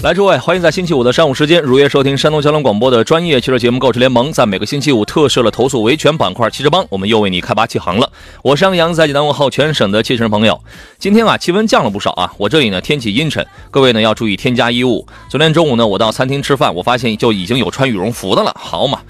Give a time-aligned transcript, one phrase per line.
[0.00, 4.28] 来，诸位，欢迎在星期五的上午时间如约收听山东交通广播的专业汽车节目《购车联盟》。
[4.32, 8.08] 在每个星期五特设了投诉维权板块，汽车帮，我们又为你开拔启航了。
[8.42, 10.62] 我是杨洋，在济南问候全省的汽车朋友。
[11.00, 15.04] 今天啊，气温降了不少啊，我这里呢天气阴沉，各位呢要注意添加衣物。
[15.28, 18.54] 昨天中午呢，我到餐厅吃饭，我发现就已经有穿羽绒服的了。
[18.56, 19.00] 好嘛，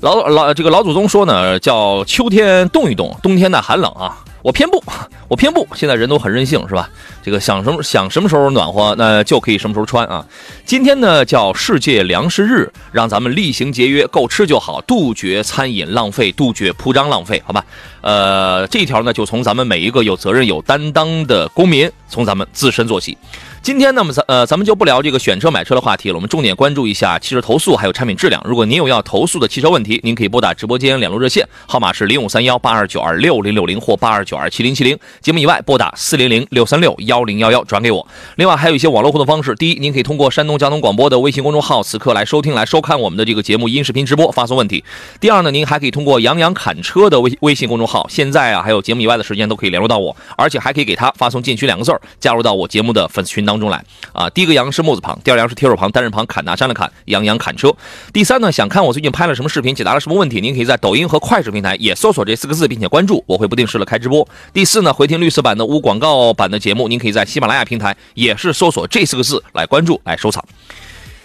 [0.00, 4.24] 老老这个老祖宗说呢，叫秋天冻一冻，冬天呢寒冷啊。
[4.40, 4.82] 我偏不，
[5.26, 5.66] 我偏不。
[5.74, 6.88] 现在人都很任性，是吧？
[7.28, 10.24] 这个想什么想什么时候暖和，那就可以什么时候穿啊。
[10.64, 17.62] 今天呢叫世界粮食日，让咱们厉行节约，够吃就好，杜绝餐饮浪费，杜绝铺张浪费，好吧？
[18.00, 23.18] 呃，这一条呢就从咱们每一个有责任、有担当的公民，从咱们自身做起。
[23.60, 26.14] 今天呢，么咱呃，咱们就不聊这个选车买车的话题了。
[26.14, 28.40] 我们重点关注一下汽车投诉还有产品质量。
[28.46, 34.96] 如果您有要投诉的汽车问题，您可以拨打直播间两路热线，号码是零五三幺八二九二六零六零或八二九二七零七零。
[35.20, 38.06] 节目以外，拨打四零零六三六幺幺零幺幺转给我。
[38.36, 44.84] 另外还有一些网络互动方式：第一，您可以通过山东交通广播的微信公众号，此刻来收听、来收看我们的这个节目音视频直播，发送问题；
[45.20, 54.30] 第二呢，您还可以通过杨洋侃车的微微信公众号，现在啊还有节目以外的时间都可以联络到我，而且还可以给他发送进群两个字儿，加入到我节目的粉丝群当中来啊。
[54.30, 57.74] 第一个杨是木字旁，第二杨是铁手旁，单人旁，砍拿山的砍，杨洋砍车。
[58.12, 64.26] 第三呢，想看我最近拍了什么视频，解答了什么问题，您可以在抖音和快手平台也搜索这四个字，并且关注，我会不定时的开直播。
[64.52, 70.44] 第四呢，回听绿色版的无广告版的节目，您可以在喜马拉雅平台也是搜索这四个字来关注，来收藏。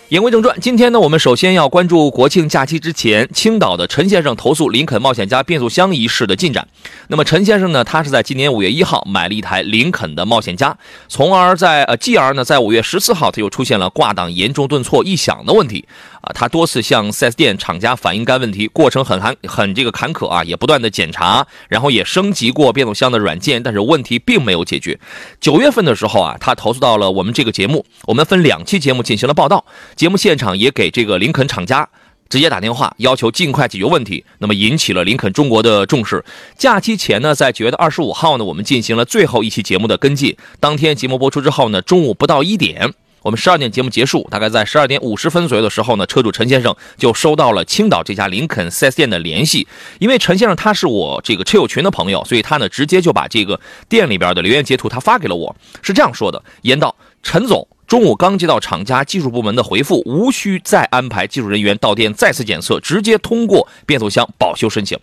[0.09, 6.67] 言归正传，今天呢，我们首先要关注国庆假期之前，青岛的陈先生投诉林肯冒险家变速箱一事的进展。
[7.07, 10.77] 那么陈先生呢，他是在今年五月一号买了一台林肯的冒险家，
[11.07, 15.83] 从而在呃，继而呢，在五月十四号，他又出现了挂档严重顿挫异响的问题。
[16.23, 24.97] 啊，他多次向 4S 店厂家反映该问题，过程很坎很这个坎坷啊，也不断的检查，然后也升级过变速箱的软件，但是问题并没有解决。
[25.41, 29.65] 九月份的时候啊，他投诉到了我们这个节目，我们分两期节目进行了报道，
[29.97, 31.89] 节目现场也给这个林肯厂家
[32.29, 36.23] 直接打电话，要求尽快解决问题，那么引起了林肯中国的重视。
[36.57, 40.37] 假期前呢，在九月的二十五号呢，我们进行了最后一期节目的跟进。
[40.61, 42.93] 当天节目播出之后呢，中午不到一点。
[43.23, 49.65] 我们十二点节目结束，大概在十二点五十分左右的时候呢，车主陈先生就收到了青岛这家林肯 4S 店的联系。
[49.99, 53.57] 因为陈先生他是我这个车友群的朋友，所以他呢直接就把这个
[53.87, 64.99] 店里边的留言截图他发给了我，是这样说的：言道，陈总，中午刚接到厂家技术部门的回复，无需再安排技术人员到店再次检测，直接通过变速箱保修申请。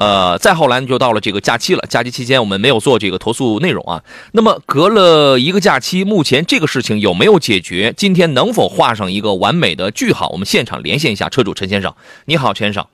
[0.00, 1.84] 呃，再后来就到了这个假期了。
[1.86, 4.02] 假期期间我们没有做这个投诉内容啊。
[4.32, 7.92] 那么隔了一个假期，目前这个事情有没有解决？
[7.94, 10.30] 今天能否画上一个完美的句号？
[10.30, 11.94] 我们现场连线一下车主陈先生。
[12.24, 12.86] 你好，陈先生。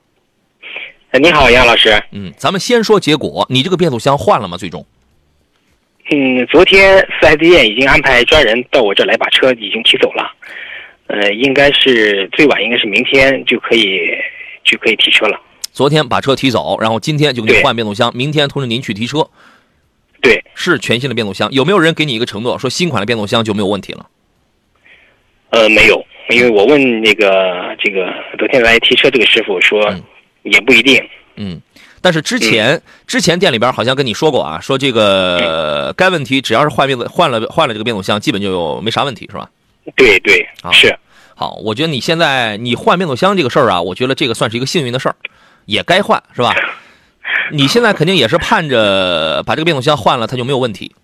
[1.13, 2.03] 你好，杨老师。
[2.11, 4.57] 嗯，咱们先说结果，你这个变速箱换了吗？
[4.57, 4.85] 最终？
[6.11, 10.29] 嗯，昨天四 S 店已经安排专人到我这来把车已经提走了。
[11.07, 14.09] 呃，应该是最晚应该是明天就可以
[14.65, 15.39] 就可以提车了。
[15.77, 19.29] 昨天把车提走，然后今天就给你换变速箱，明天通知您去提车。
[20.23, 21.51] 对，是全新的变速箱。
[21.51, 24.07] 有没有人给你一个承诺，说新款的变速箱就没有问题了？
[25.51, 28.07] 呃，没有，因为我问那个这个
[28.39, 29.93] 昨天来提车这个师傅说，
[30.41, 30.99] 也不一定。
[31.35, 31.61] 嗯，
[32.01, 39.47] 但是之前之前店里边好像跟你说过啊，说这个该问题只要是换变换了换了这个变速箱，基本就没啥问题，是吧？
[39.95, 40.97] 对对，啊是。
[41.35, 45.15] 好，我觉得你现在你换变速箱这个事儿啊，我觉得这个算是一个幸运的事儿。
[45.67, 46.55] 也该换是吧？
[47.53, 50.95] 你现在肯定也是盼着把这个变速箱换了，它就没有问题，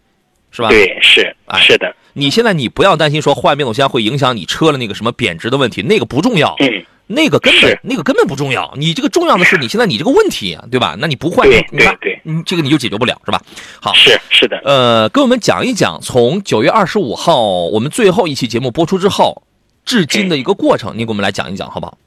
[0.52, 0.70] 是吧？
[0.70, 1.96] 对，是啊，是的。
[2.14, 8.74] 你现在你不要担心说换变速箱会影响你车的那个什么贬值的问题，那个不重要，嗯，那个根本那个根本不重要。
[8.78, 10.96] 你这个重要的是你现在你这个问题，对吧？
[11.00, 13.42] 那你不换，对对对，嗯，这个你就解决不了，是吧？
[13.82, 14.62] 好，是是的。
[14.64, 19.44] 呃，跟我们讲一讲从九月二十五号我们最后一期节目播出之后，
[19.86, 21.98] 至今的一个过程，你给我们来讲一讲，好不好？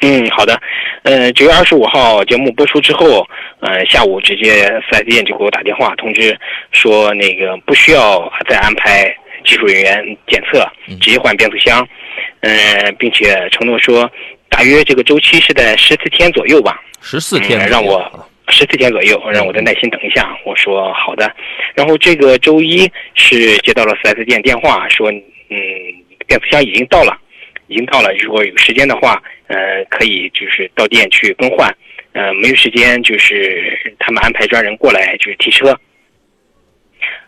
[0.00, 0.60] 嗯，好的。
[1.02, 3.26] 呃，九月二十五号节目播出之后，
[3.60, 6.36] 呃，下午直接四 S 店就给我打电话通知
[6.72, 9.14] 说，那个不需要再安排
[9.44, 10.68] 技术人员检测，
[11.00, 11.86] 直接换变速箱。
[12.40, 14.10] 嗯，并且承诺说，
[14.48, 16.80] 大约这个周期是在十四天左右吧。
[17.00, 20.36] 十四天、嗯，让我十四天左右，让我再耐心等一下。
[20.44, 21.30] 我说好的。
[21.74, 25.56] 然后这个周一是接到了 4S 店电话，说嗯，
[26.26, 27.16] 变速箱已经到了，
[27.68, 28.12] 已经到了。
[28.14, 31.74] 如果有时间的话，呃，可以就是到店去更换。
[32.12, 35.78] 呃，没有时间，就是他们安排专人过来就是提车。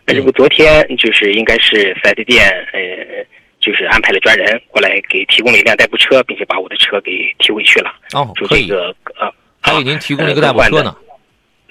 [0.05, 3.25] 那这不昨天就是应该是 4S 店呃。
[3.61, 7.93] 就是安排了专人过来给提供了一辆代步车，并且把我的车给提回去了。
[8.13, 10.95] 哦，就这个呃，还给您提供了一个代步车呢。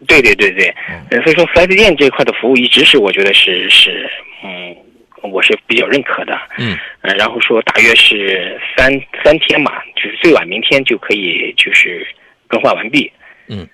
[0.06, 0.73] 对对对对，
[1.11, 4.06] 嗯，所以说四 S 店这块的服务一直是我觉得是是
[4.44, 4.76] 嗯，
[5.23, 6.38] 我是比较认可的。
[6.59, 8.93] 嗯，呃，然后说大约是三
[9.25, 12.06] 三天嘛，就是最晚明天就可以就是
[12.47, 13.11] 更换完毕。
[13.49, 13.67] 嗯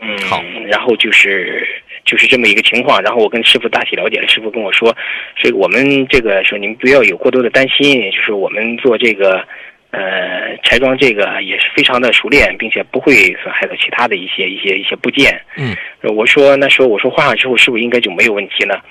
[0.00, 1.66] 嗯，好，然后就是。
[2.04, 4.96] 就是这么一个情况，然后我跟师傅大体了解了，师傅跟我说，
[5.36, 9.46] 所以我们这个说您不要有过多的担心，就是我们做这个，
[9.90, 13.12] 呃，拆装这个也是非常的熟练，并且不会
[13.42, 15.38] 损害到其他的一些一些一些部件。
[15.58, 15.76] 嗯，
[16.16, 18.82] 我说那时候我说换上之后是不是应该就没有问题了？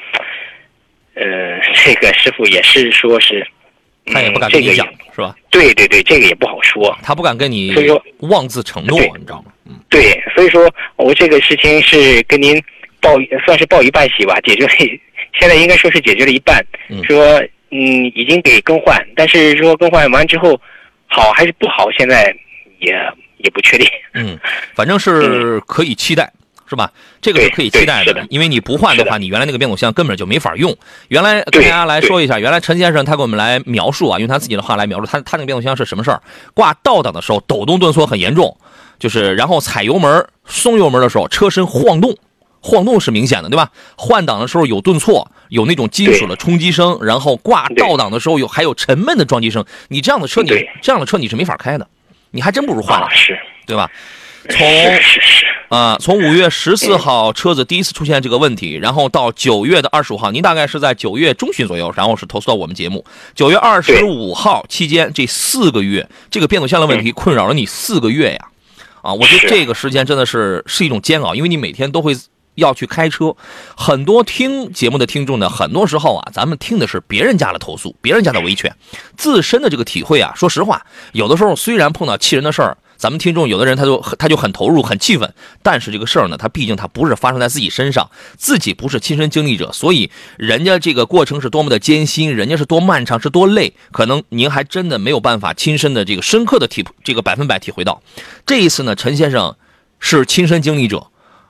[1.17, 3.45] 呃， 这个师傅也是说是，
[4.13, 5.35] 他也不敢跟你讲，是吧？
[5.49, 9.51] 对对对，这个也不好说，他不敢跟你所以说妄自承诺，你知道吗？
[9.65, 12.61] 嗯，对，所以说我这个事情是跟您。
[12.99, 13.11] 报
[13.45, 14.73] 算是报一半喜吧，解决了，
[15.39, 16.65] 现在应该说是解决了一半。
[17.07, 17.39] 说
[17.69, 20.59] 嗯，已经给更换，但是说更换完之后
[21.05, 22.35] 好还是不好，现在
[22.79, 22.93] 也
[23.37, 23.87] 也不确定。
[24.15, 24.37] 嗯，
[24.73, 26.33] 反正是 可以期待，
[26.69, 26.91] 是吧？
[27.21, 30.75] 这个是可以期待的，因为你不换的话，你原来那个变速箱根本就没法用。
[31.07, 36.21] 原来跟大家来说一下，原来陈先生他给我们来描述啊，用他自己的话来描述，他他那个变速箱是什么事儿？
[36.53, 38.57] 挂倒档的时候抖动顿挫很严重，
[38.99, 42.17] 就是然后踩油门松油门的时候车身晃动。
[42.59, 43.71] 晃动是明显的，对吧？
[43.95, 49.63] 换挡的时候有顿挫，有那种金属的冲击声，然后挂倒档的时候有还有沉闷的撞击声。
[49.87, 50.49] 你这样的车，你
[50.81, 51.87] 这样的车你是没法开的，
[52.31, 53.89] 你还真不如换了，是，对吧？
[54.49, 54.99] 从
[55.69, 63.03] 啊，从五月十四号车子第一次出现这个问题，然后到九月的二十五号，您大概是在九月中旬左右，然后是投诉到我们节目。
[63.35, 68.47] 九月二十五号期间这四个月，这个变速箱的问题困扰了你四个月呀，
[69.01, 72.15] 啊，我觉得这个时间真的是是一种煎熬，因为你每天都会。
[72.57, 73.35] 要去开车，
[73.75, 78.75] 很多听节目的听众呢，很多时候啊，咱们听的是别人家的投诉，别人家的维权，
[79.15, 98.01] 自身的这个体会啊，说实话，有的时候虽然碰到气人的事儿，咱们听众有的人他就他就很投入，很气愤，但是这个事儿呢，他毕竟他不是发生在自己身上，自己不是亲身经历者，所以人家这个过程是多么的艰辛，人家是多漫长，是多累，可能您还真的没有办法亲身的这个深刻的体这个百分百体会到。
[98.45, 99.55] 这一次呢，陈先生
[99.99, 101.07] 是亲身经历者。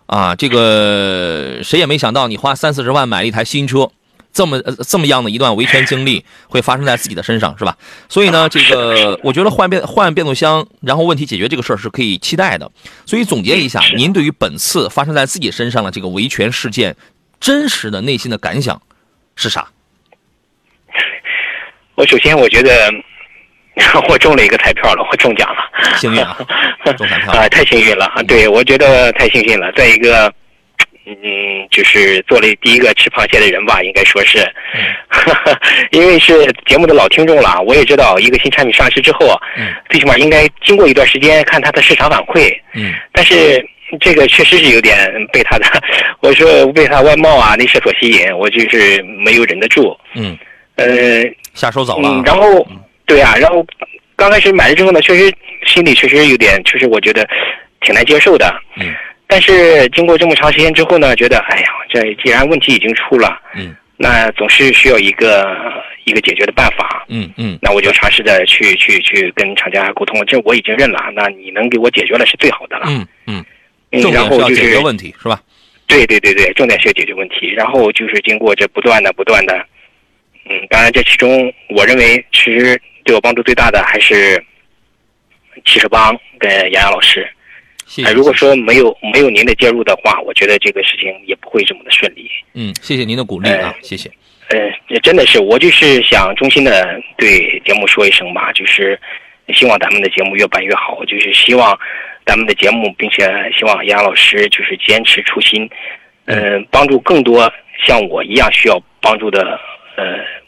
[0.07, 3.91] 啊，这个谁也没想到，你花三四十万买了一台新车，
[4.37, 7.75] 这么呃这么样的一段维权经历会发生在自己的身上，是吧？
[8.07, 12.69] 所以呢， 这个我觉得换变换变速箱，然后问题解决这个事儿是可以期待的。
[13.07, 16.95] 所以总结一下，您对于本次发生在自己身上的这个维权事件，
[17.39, 18.79] 真实的内心的感想
[19.35, 19.69] 是啥？
[21.95, 22.71] 我首先我觉得。
[24.09, 26.35] 我中了一个彩票了，我中奖了，幸运啊！
[26.97, 28.23] 中彩票 啊，太幸运了啊！
[28.23, 29.71] 对，我觉得太幸运了。
[29.73, 30.33] 再一个，
[31.07, 34.39] 嗯，就是做了第一个吃螃蟹的人吧，应该说是，
[35.91, 43.65] 因为是节目的老听众了，我也知道一个新产品上市之后，嗯，最起码应该经过一段时间看它的市场反馈，嗯，但是
[44.01, 44.97] 这个确实是有点
[45.31, 45.65] 被它的，
[46.21, 50.37] 我说被它外貌啊那些所吸引，我就是没有忍得住，嗯，
[50.75, 50.85] 呃，
[51.53, 52.67] 下手早了，然后。
[53.09, 53.65] 对啊，然后
[54.17, 55.33] 刚开始买了之后呢，确实
[55.65, 57.25] 心里确实有点，确实我觉得
[57.79, 58.53] 挺难接受的。
[58.75, 58.93] 嗯。
[59.27, 65.55] 但是经过这么长时间之后呢，觉得哎呀，这既然问题已经出了，嗯，那总是需要一个
[66.05, 67.05] 一个解决的办法。
[67.09, 67.59] 嗯嗯。
[67.61, 72.85] 那我就尝试着去去去跟厂家沟通，这我已经认了，那你能给我解决了是最好的了。
[72.87, 73.45] 嗯嗯。
[74.11, 75.41] 然后就是解决问题是吧？
[75.87, 77.53] 对对对对，重点是要解决问题。
[77.55, 79.65] 然后就是经过这不断的不断的，
[80.49, 82.81] 嗯，当然这其中我认为其实。
[83.07, 84.35] 对我帮助最大的还是
[85.63, 87.25] 汽车帮跟杨洋老师。
[87.87, 88.11] 谢谢。
[88.11, 92.29] 如果说没有没有您的介入的话，我觉得这个事情也不会这么的顺利。
[92.53, 94.11] 嗯，谢谢您的鼓励啊，谢谢。
[94.49, 98.99] 呃，真的是，我就是想衷心的对节目说一声吧，就是
[99.53, 101.77] 希望咱们的节目越办越好，就是希望
[102.25, 103.25] 咱们的节目，并且
[103.57, 105.67] 希望杨老师就是坚持初心，
[106.25, 107.51] 嗯，帮助更多
[107.85, 109.59] 像我一样需要帮助的
[109.95, 110.03] 呃。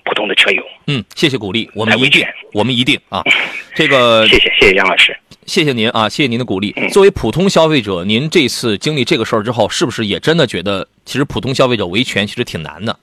[0.06, 3.22] 普通的车友，嗯，谢谢鼓励，我们一定，我们一定啊，
[3.76, 5.16] 这个谢谢谢谢杨老师，
[5.50, 6.76] 谢谢您啊，谢谢您的鼓励。
[6.92, 12.96] 作为普通消费者，您这次经历这个事儿之后，是不是也真的觉得，其实普通消费者维权其实挺难的？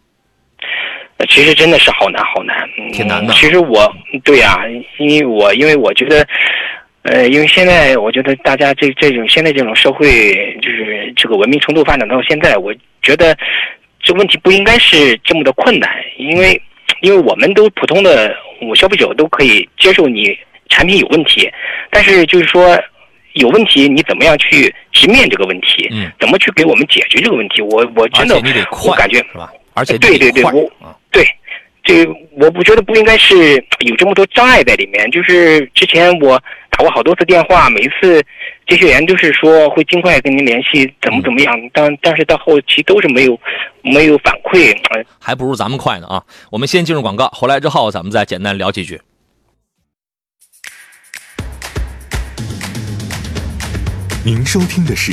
[1.28, 2.56] 其实真的是好难好难，
[2.92, 3.34] 挺难的。
[3.34, 4.60] 其实我对呀，
[4.98, 6.24] 因为我因为我觉得，
[7.02, 12.72] 呃，因为现在我觉得大家这这种现在这种社会，就是这个文明程度发展到现在，我
[13.02, 13.36] 觉得
[14.00, 16.62] 这问题不应该是这么的困难，因为
[17.00, 20.38] 因为我们都普通的我消费者都可以接受你
[20.68, 21.50] 产品有问题，
[21.90, 22.78] 但是就是说
[23.34, 27.60] 有问题你怎么样去直面这个问题，嗯，怎么去给我们解决这个问题？
[27.62, 28.36] 我我真的
[28.86, 29.50] 我感觉是吧？
[29.74, 30.42] 而且对对对，
[31.10, 31.26] 对，
[31.84, 35.10] 这个我不觉得不应该是有这么多障碍在里面。
[35.10, 38.22] 就是之前我打过好多次电话，每一次
[38.66, 43.38] 接线员都是说会尽快跟您联系，怎么怎么样，但但是到后期都是没有
[43.82, 44.74] 没有反馈。
[44.90, 46.22] 呃还不如咱们快呢啊！
[46.50, 48.98] 我们先进入广告，回来之后咱们再简单聊几句。
[54.26, 55.12] 您收听的是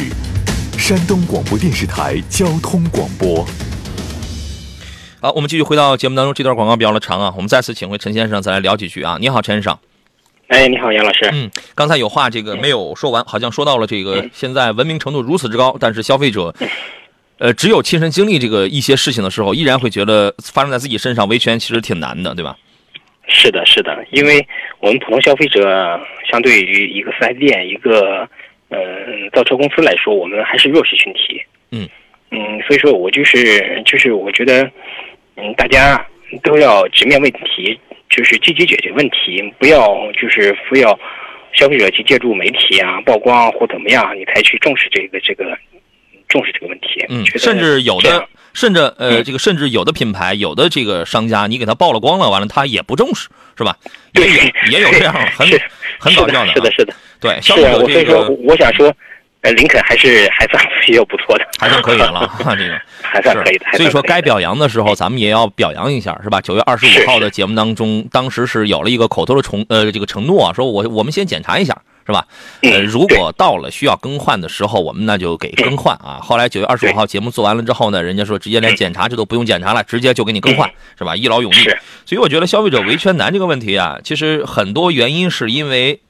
[0.75, 3.45] 山东广播电视台交通广播。
[5.21, 9.19] 好，我们继续回到节目当中，这段广告比较的长啊，我们再次请回陈先生，再来聊几句啊。
[9.21, 9.77] 你好，陈先生。
[10.47, 11.29] 哎，你好，杨老师。
[11.31, 16.51] 嗯，刚才有话这个没有说完，好像说到了这个现在文明程度如此之高，但是消费者，
[17.37, 22.57] 呃，只有亲身经历这个一些事情的时候，依然会觉得发生在自己身上维权其实挺难的，对吧？
[23.27, 24.43] 是的，是的，因为
[24.79, 26.01] 我们普通消费者
[26.31, 28.27] 相对于一个四 S 店、一个
[28.73, 31.41] 呃造车公司来说，我们还是弱势群体。
[31.71, 31.87] 嗯
[32.31, 34.63] 嗯，所以说我就是就是我觉得，
[35.37, 36.03] 嗯，大家
[36.41, 40.99] 都要直面问题，就是积极解决问题，不要就是非要
[41.53, 45.55] 消费者去借助媒体啊曝光或怎么样，你才去重视这个这个
[46.27, 47.05] 重视这个问题。
[47.09, 53.75] 嗯甚至有的，甚至呃，嗯这个甚至有的品牌，有的这个商家，你给他曝了光了，完了他也不重视，是吧？
[54.13, 54.33] 也有
[54.71, 55.47] 也有这样很
[55.99, 56.73] 很搞笑是的，是的，啊。
[56.77, 56.93] 是的。
[57.19, 58.93] 对，消是啊，费者这我所以说，我想说，
[59.41, 62.79] 呃，林肯还是 还算比较不错的，还算可以的了， 啊这个。
[63.01, 63.65] 还算可以的。
[63.77, 66.41] 所以说，该表扬的时候，咱们也要表扬一下，是吧？
[66.41, 72.27] 九月二十五号的节目当中，当时是有了一个口头的承呃这个承诺啊，说我我们先检查一下，是吧？
[72.61, 76.19] 呃，嗯如果到了需要更换的时候，我们那就给更换啊。
[76.21, 81.15] 后来九月二十五号节目做完了之后呢，人家说直接连检查这都不用检查了，直接就给你更换，是吧？
[81.15, 81.55] 一劳永逸。
[82.05, 86.01] 所以我觉得消费者维权难这个问题啊，其实很多原因是因为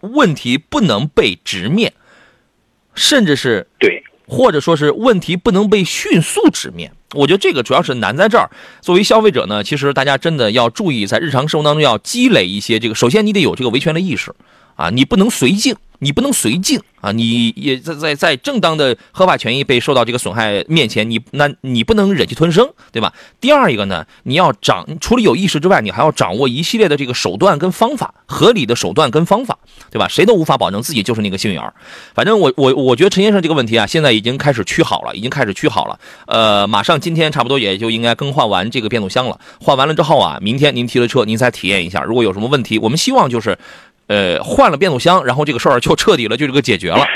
[0.00, 1.92] 问题不能被直面，
[2.94, 6.92] 甚至是对，或者说是问题不能被迅速直面。
[7.14, 8.50] 我觉得这个主要是难在这儿。
[8.82, 12.94] 作为消费者呢，其实大家真的要注意，在日常生活当中要积累一些这个。
[12.94, 14.34] 首先，你得有这个维权的意识
[14.78, 23.12] 啊，你不能随境，你不能随境啊，你也在在在正当的合法权益被受到这个损害面前，你那你不能忍气吞声，对吧？
[23.40, 29.58] 第二一个呢，你要掌除了有意识之外，你还要掌握一系列的这个手段跟方法，合理的手段跟方法，
[29.90, 30.06] 对吧？
[30.06, 31.74] 谁都无法保证自己就是那个幸运儿。
[32.14, 35.98] 反正我我我觉得陈先生这个问题啊，现在已经开始趋好了，已经开始趋好了。
[36.26, 39.40] 呃，马上今天差不多也就应该更换完这个变速箱了。
[39.60, 43.58] 换完了之后啊，明天您提了车，您再体验一下，如果有什么问题，我们希望就是，
[44.08, 47.06] 呃，换了变速箱，然后这个事儿就彻底了，就这个解决了，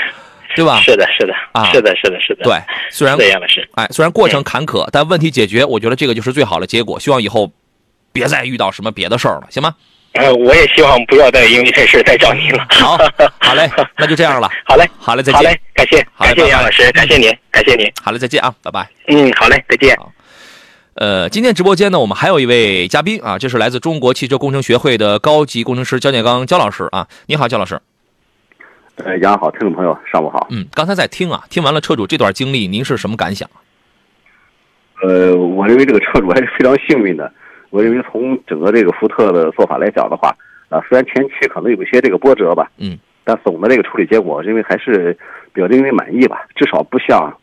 [0.55, 0.79] 对吧？
[0.81, 2.53] 是的，是的，啊是的，是的，是的，对，
[2.89, 6.99] 虽然是这样的是，哎，虽然过程坎坷，但问题解决，我觉得这个就是最好的结果。
[6.99, 7.51] 希望以后
[8.11, 9.75] 别再遇到什么别的事儿了，行吗？
[10.13, 12.67] 呃，我也希望不要再因为这事再找您了。
[12.69, 12.95] 好，
[13.39, 14.47] 好嘞， 那就这样了。
[14.63, 17.91] 好嘞，好嘞，再见好嘞。，感谢，感谢杨老师，感谢您，感谢您。
[18.03, 18.87] 好嘞，再见啊，拜拜。
[19.07, 19.97] 嗯，好嘞，再见。
[20.95, 27.07] 呃，今天直播间呢，我们还有一位嘉宾啊，这是来自中国汽车工程学会的高级工程师焦建刚焦老师啊。
[27.25, 27.79] 你好，焦老师。
[28.97, 30.47] 呃，杨好，听众朋友，上午好。
[30.51, 33.49] 嗯，刚才在听啊，听完了车主这段经历，您是什么感想？
[35.01, 37.31] 呃，我认为这个车主还是非常幸运的。
[37.71, 40.29] 我认为从整个这个福特的做法来讲的话，
[40.69, 45.17] 啊，虽然前期可能有一些这个波折吧，嗯，但总的这个处理结果，我认为还是
[45.51, 46.45] 比较令人满意吧。
[46.53, 47.35] 至少不像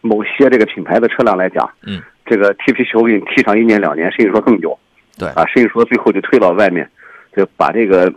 [0.00, 4.78] 某些这个品牌的车辆来讲，嗯，这个踢皮球给你踢上一年两年，甚至说更久，
[5.18, 6.88] 对啊，甚至说最后就退到外面，
[7.36, 8.12] 就把这个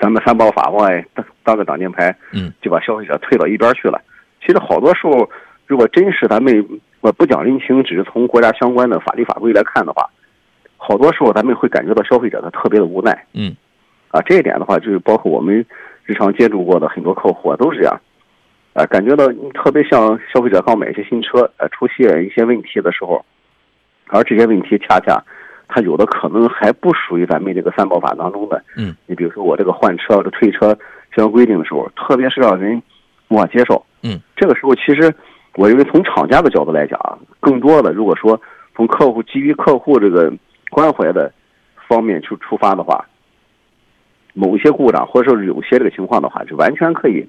[0.00, 4.00] 咱们三包法往外当当个挡箭牌，嗯，就把消费者退到一边去了。
[4.40, 5.28] 其实好多时候，
[5.66, 10.08] 如果真是咱们我不讲人情，只是从国家相关的法律法规来看的话，
[10.76, 13.26] 好多时候咱们会感觉到消费者他特别的无奈。
[13.34, 13.54] 嗯，
[14.10, 15.66] 啊，这一点的话，就是包括我们
[16.04, 18.00] 日常接触过的很多客户啊，都是这样。
[18.78, 23.24] 啊，感觉到特别像消费者刚买一些新车，呃，出现一些问题的时候，
[24.06, 25.20] 而这些问题恰恰
[25.66, 28.62] 它有的可能还不属于咱们这个三包法当中的。
[28.76, 30.68] 嗯，你比如说我这个换车、这退车
[31.16, 32.80] 相关规定的时候，特别是让人
[33.26, 33.84] 无法接受。
[34.04, 35.12] 嗯，这个时候其实
[35.56, 38.40] 我认为从厂家的角度来讲啊，更多的如果说
[38.76, 40.32] 从客户基于客户这个
[40.70, 41.32] 关怀的
[41.88, 43.04] 方面去出发的话，
[44.34, 47.28] 某一些故障或者说是有些这个情况的话，就完全可以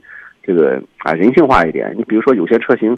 [0.50, 1.94] 这个啊人性化一点。
[1.96, 2.98] 你比如说有些车型，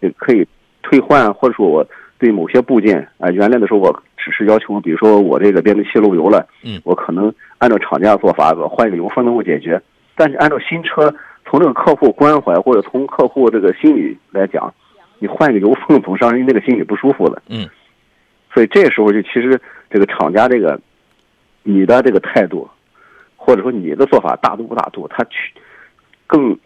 [0.00, 0.46] 也可以
[0.82, 1.86] 退换，或者说我
[2.18, 9.80] 对某些部件啊，原来的时候我只是要求，比如说我这个变速器漏油了，嗯，我可能按照厂家的做法，我换一个油封能够解决。
[10.14, 11.14] 但是按照新车，
[11.46, 14.72] 从这个客户关怀或者从客户这个心理来讲，
[15.18, 17.40] 你换一个油封总让人那个心里不舒服的。
[17.48, 17.66] 嗯。
[18.52, 20.78] 所以这时候就其实这个厂家这个
[21.62, 22.68] 你的这个态度，
[23.36, 25.54] 或者说你的做法大度不大度，他去
[26.26, 26.58] 更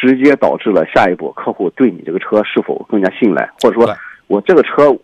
[0.00, 4.96] 直接导致了下一步客户对你这个车是否更加信赖，或者说我这个车。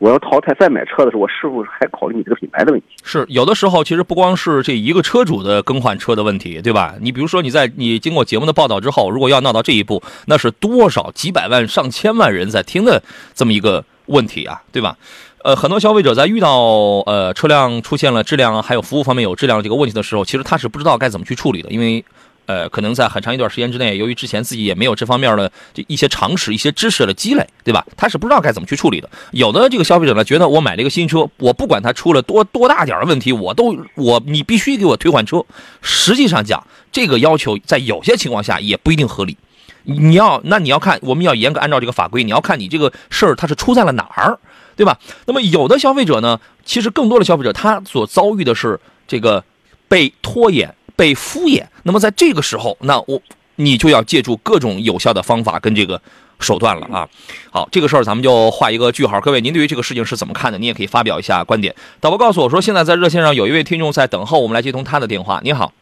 [0.00, 2.86] 我要淘汰再买车的时候，我是否还考虑你这个品牌的问题？
[3.02, 6.94] 是有的时候，其实不光是这一个车主的更换车的问题，对吧？
[7.00, 13.02] 你比如说，你在你经过节目的报道之后，如果要闹到这一步，那是多少几百万、上千万人在听的
[13.34, 14.96] 这么一个问题啊，对吧？
[15.42, 16.60] 呃，很多消费者在遇到
[17.06, 22.04] 呃车辆出现了质量还有服务方面有质量这个问题的时候，其实他是不知道该怎么去处理的，因为。
[22.48, 27.84] 呃，可能在很长一段时间之内，由于之前自己也没有这方面的这一些常识、一些知识的积累，对吧？
[27.94, 29.10] 他是不知道该怎么去处理的。
[29.32, 35.44] 有的这个消费者呢，觉得我买了一个新车，我不管它出了多多大点的问题，我都我你必须给我退换车。
[35.82, 39.36] 实际上讲，这个要求在有些情况下也不一定合理。
[39.82, 44.38] 你要那你要看，我们要严格按照这个法规，你要看你这个事儿它是出在了哪儿，
[44.74, 44.98] 对吧？
[45.26, 49.44] 那么有的消费者呢，其实更多的消费者他所遭遇的是这个
[49.86, 50.74] 被拖延。
[50.98, 53.22] 被敷衍，那么在这个时候，那我
[53.54, 56.02] 你就要借助各种有效的方法跟这个
[56.40, 57.08] 手段了啊。
[57.52, 59.20] 好，这个事儿咱们就画一个句号。
[59.20, 60.58] 各位，您对于这个事情是怎么看的？
[60.58, 61.72] 你也可以发表一下观点。
[62.00, 65.40] 导播告诉我说，现在在热线上有一位听众在等候，我们来接通他的电话。
[65.44, 65.72] 你好，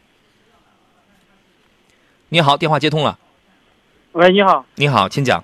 [2.29, 3.17] 你好，电话接通了。
[4.11, 5.43] 喂，你好，你好，请讲。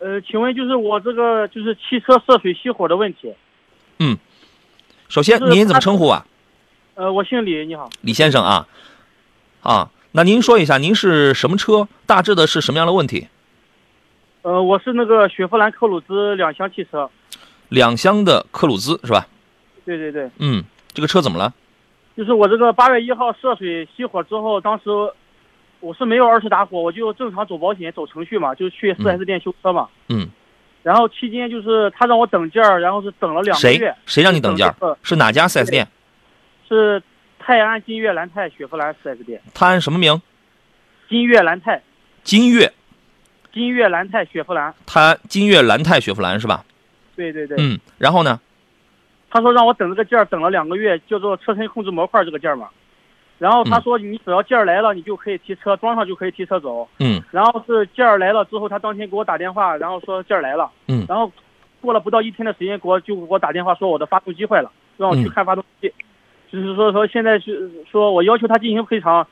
[0.00, 3.32] 呃，请问就是我这个就是汽车涉水熄火的问题。
[4.00, 4.18] 嗯，
[5.08, 6.26] 首先您怎么称呼啊？
[6.94, 8.66] 呃，我姓李，你好，李先生啊，
[9.62, 11.88] 啊，那您说一下，您是什么车？
[12.06, 13.28] 大致的是什么样的问题？
[14.42, 17.08] 呃，我是那个雪佛兰科鲁兹两厢汽车，
[17.70, 19.26] 两厢的科鲁兹是吧？
[19.86, 20.28] 对对对。
[20.38, 21.54] 嗯，这个车怎么了？
[22.14, 24.90] 就是我这个八月一号涉水熄火之后，当时
[25.80, 29.88] 我是没有二次打火，我就正常走保险、走程序嘛，就去四 S 店修车嘛。
[30.08, 30.28] 嗯。
[30.82, 33.78] 然后期间就是他让我等件儿，然后是等了两个月。
[33.78, 34.98] 谁谁让你等件儿？
[35.02, 35.88] 是哪家四 S 店？
[36.72, 37.02] 是
[37.38, 39.42] 泰安金悦兰泰雪佛兰 4S 店。
[39.52, 40.22] 泰安什么名？
[41.06, 41.82] 金悦兰泰。
[42.22, 42.72] 金悦。
[43.52, 44.74] 金悦兰泰雪佛兰。
[44.86, 46.64] 泰安金悦兰泰雪佛兰是吧？
[47.14, 47.58] 对对对。
[47.60, 48.40] 嗯，然后呢？
[49.28, 52.70] 他说让我等这个件儿，等了两个月，叫做车身控制模块这个件儿嘛。
[53.38, 56.88] 然后他说你只要件儿来了，你就可以提车，装上就可以提车走。
[57.00, 57.22] 嗯。
[57.30, 60.70] 然后是件儿来了之后，他当天给我打电话，然后说件儿来了。
[60.88, 61.04] 嗯。
[61.06, 61.30] 然后
[61.82, 65.92] 过了不到一天的时间，给我就给我打电话说我的发动机坏了，让我去看发动机。
[66.52, 69.26] 就是说说现在是说我要求他进行赔偿，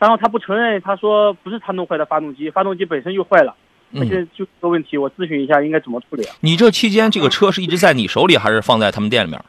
[0.00, 3.54] 然后他不承认，他说不是他弄坏的发动机，发动机本身就坏了，
[3.94, 6.34] 而且就这个问题，我咨询一下应该怎么处理啊？
[6.40, 9.40] 你这期间这个车是一直在你手里，还是放在他们店里面？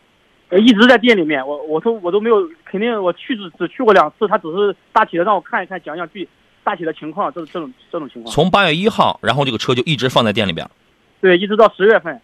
[0.49, 6.29] 呃，一直在店里面，我我都我都没有，肯定我去只只去过两次，他只是大体的让我看一看，讲讲具
[6.63, 8.31] 大体的情况，这这种这种情况。
[8.31, 10.69] 从八月一号，然后这个车就一直放在店里边。
[11.21, 12.21] 对，一直到十月份。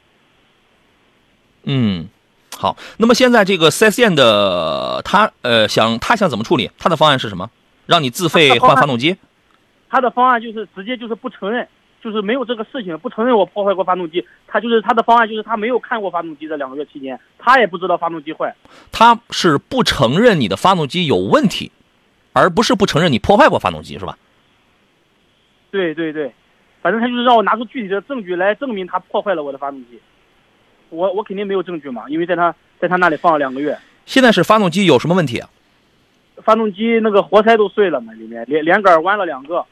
[1.63, 2.07] 嗯。
[2.62, 6.69] 好，那么现在这个四 S 店的他呃想他想怎么处理？
[6.78, 7.50] 他的方案是什么？
[7.88, 9.17] 让你自费换发动机？
[9.89, 11.67] 他的方案就是直接就是不承认，
[12.04, 14.24] 就是没有这个事情，不承认我破坏过发动机。
[14.45, 18.56] 他就是他的方案就是他没有看过发动机，这两个月期间他也不知道发动机坏。
[18.91, 21.71] 他是不承认你的发动机有问题，
[22.32, 24.15] 而不是不承认你破坏过发动机，是吧？
[25.71, 26.32] 对对对，
[26.84, 30.00] 反正他就是让我拿出具体的证据来证明他破坏了我的发动机。
[30.91, 33.75] 我我肯定没有证据嘛，因为在他在他那里放了两个月。
[34.06, 35.49] 现在是发动机有什么问题啊？
[36.43, 39.65] 发动机那个活塞都碎了嘛，里面连连杆弯了两个，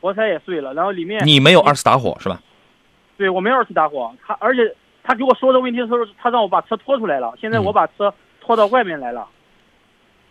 [0.00, 2.40] 活塞也碎了，然后里面你没有二次打火是吧？
[3.16, 4.12] 对，我没有二次打火。
[4.26, 7.32] 他而且他给我说的问题的时候，他让我把车拖出来了。
[7.40, 9.26] 现在我把车拖到外面来了，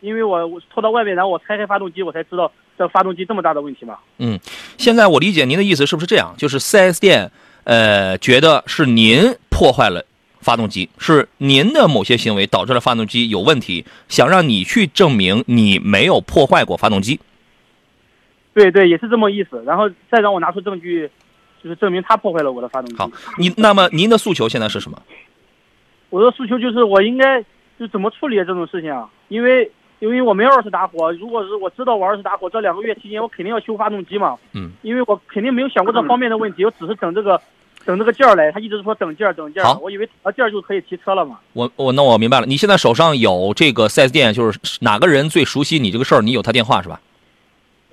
[0.01, 3.97] 因为我拖到外面，然后我拆开发动机，我才知道这发动机这么大的问题嘛。
[4.17, 4.37] 嗯，
[4.77, 6.35] 现在我理解您的意思是不是这样？
[6.37, 7.31] 就是 4S 店。
[7.63, 10.05] 呃，觉得是您破坏了
[10.39, 17.19] 发动机，是您的某些行为导致了发动机有问题，想让你去证明你没有破坏过发动机。
[18.53, 21.09] 对对，也是这么意思，然后再让我拿出证据，
[21.63, 22.95] 就是证明他破坏了我的发动机。
[22.97, 25.01] 好，你那么您的诉求现在是什么？
[26.09, 27.41] 我的诉求就是我应该
[27.79, 29.09] 就怎么处理这种事情啊？
[29.27, 29.71] 因为。
[30.03, 34.35] 因为我没有二次打火，如果是我知道我二次打火，这两个月期间我肯定要修发动机嘛。
[34.51, 34.71] 嗯。
[34.81, 37.39] 因为我肯定没有想过这方面的问题，我只是等这个，
[37.85, 38.51] 等这个件儿来。
[38.51, 39.73] 他一直说等件儿，等件儿。
[39.81, 41.39] 我以为啊件儿就可以提车了嘛。
[41.53, 46.21] 我我那我明白了，你现在手上有这个 4S 店，就是哪个人最熟悉你这个事儿？
[46.21, 46.99] 你有他电话是吧？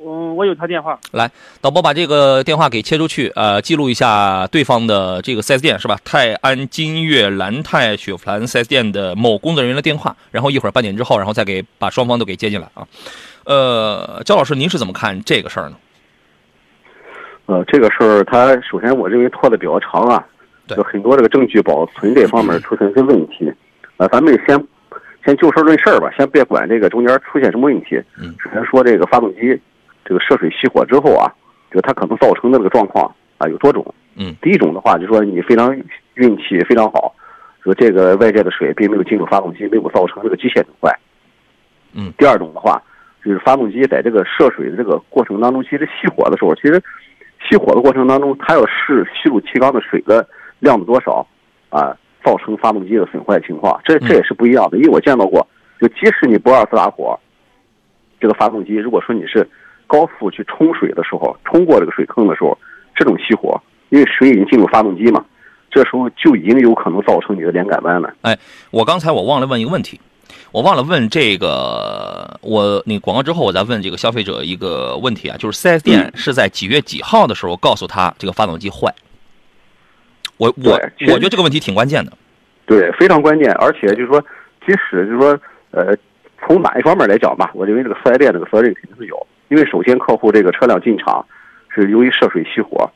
[0.03, 0.99] 嗯，我有他电话。
[1.13, 5.99] 来，导播把这个电话给切出去，呃，记录一下对方的这个 4S 店是吧？
[6.05, 12.87] 泰安金悦蓝泰雪佛兰 4S 店的某工作人员的电话，然后一会儿半点之后，然后再给把双方都给接进来啊。
[13.45, 15.77] 呃，焦老师，您是怎么看这个事儿呢？
[17.47, 20.25] 呃，这个事儿，它首先我认为拖的比较长啊，
[20.67, 23.53] 对有很多这个证据保存这方面出现一些问题。
[23.97, 24.67] 呃，咱们先
[25.25, 28.01] 先就事论事儿吧，先别管这个中间出现什么问题。
[28.19, 29.61] 嗯首先说这个发动机
[30.11, 31.33] 这个涉水熄火之后啊，
[31.73, 33.95] 就它可能造成的这个状况啊有多种。
[34.17, 35.73] 嗯第一种的话，就说你非常
[36.15, 37.15] 运气非常好，
[37.63, 40.93] 说这个外界的水并没有进入发动机，没有造成这个机械损坏。
[41.95, 42.83] 嗯第二种的话，
[43.25, 46.83] 就是发动机在这个涉水的这个过程当中，其实熄火的时候，其实
[47.49, 51.25] 熄火的过程当中，它要试吸入气缸的水的量的多少
[51.69, 54.77] 啊，造成发动机的损坏情况，这这也是不一样的。
[54.77, 55.47] 因为我见到过，
[55.81, 57.17] 就即使你不二次打火，
[58.19, 59.49] 这个发动机如果说你是
[59.91, 62.57] 高速去冲水的时候，冲过这个水坑的时候，
[62.95, 65.25] 这种熄火，因为水已经进入发动机嘛，
[65.69, 68.15] 这时候就已经有可能造成你的连杆弯了。
[68.23, 68.39] 哎
[68.71, 70.01] 我刚才我忘了问一个问题，
[70.53, 78.95] 我忘了问这个，我你广告之后我再问这个消费者一个问题啊，就是 4S 店是在几月几号的时候告诉他这个发动机坏？
[80.37, 80.73] 我我
[81.09, 82.13] 我觉得这个问题挺关键的。
[82.65, 84.21] 对，非常关键，而且就是说，
[84.65, 85.39] 即使就是说，
[85.73, 85.97] 呃，
[86.47, 91.27] 从哪一方面来讲吧，我认为这个四 S 店这个责任肯定是有，因为首先客户这个车辆进厂
[91.69, 92.89] 是由于涉水熄火，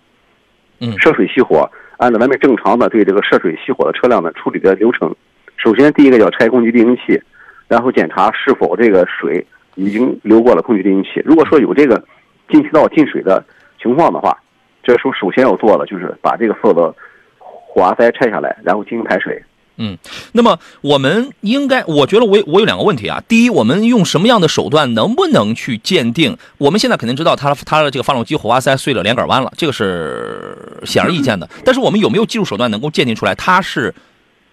[0.81, 5.14] 嗯涉水熄火，按照咱们正常的对这个涉水熄火的车辆的处理的流程，
[5.57, 7.21] 首先第一个叫拆空气定型器，
[7.67, 12.03] 然后检查是否这个水已经流过了空气定型器，如果说有这个
[12.49, 13.45] 进气道进水的
[13.83, 14.38] 情况的话，
[14.85, 16.95] 这时候首先要做的就是把这个所有的
[17.38, 19.43] 火花塞拆下来，然后进行排水。
[19.77, 19.99] 嗯
[20.33, 23.23] 那么我们应该，我觉得我我有两个问题啊。
[23.27, 26.37] 第一，我们用什么样的手段能不能去鉴定？
[26.59, 31.49] 我们现在肯定知道它它的这个发动机火花塞碎了，连杆弯了，这个是显而易见的。
[31.65, 33.95] 但是我们有没有技术手段能够鉴定出来它是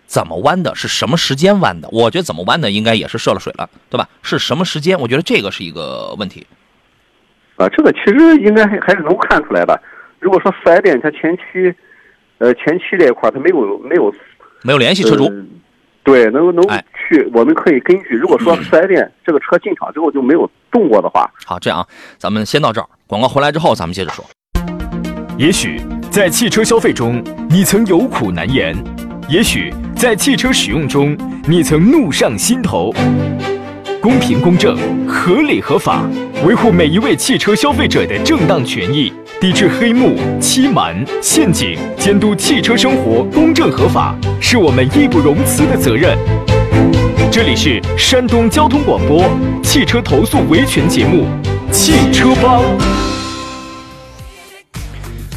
[0.07, 1.87] 怎么弯的，是什么时间弯的？
[1.91, 4.09] 我觉得怎么弯的应该也是涉了水了，对吧？
[4.23, 4.99] 是什么时间？
[4.99, 6.47] 我觉得这个是一个问题。
[7.57, 9.79] 啊，这个其实应该还还是能看出来的。
[10.19, 11.73] 如果说四 S 店它前期，
[12.39, 14.11] 呃，前期这一块它没有没有
[14.63, 15.45] 没有联系车主，呃
[16.03, 24.25] 对，能能哎去，我们可以根据，如果说四 S 店这个车进厂之后就没有动过的话，好，这样啊，咱们先到这儿，广告回来之后咱们接着说。
[25.37, 28.75] 也许在汽车消费中，你曾有苦难言；
[29.29, 32.93] 也许在汽车使用中，你曾怒上心头。
[34.01, 34.75] 公平公正、
[35.07, 36.03] 合理合法，
[36.45, 46.15] 维护每一位汽车消费者的正当权益，抵制黑幕、欺瞒、陷阱，监督汽车生活公正合法，是我们义不容辞的责任。
[47.31, 49.27] 这里是山东交通广播
[49.63, 51.25] 汽车投诉维权节目
[51.71, 52.61] 《汽车帮》。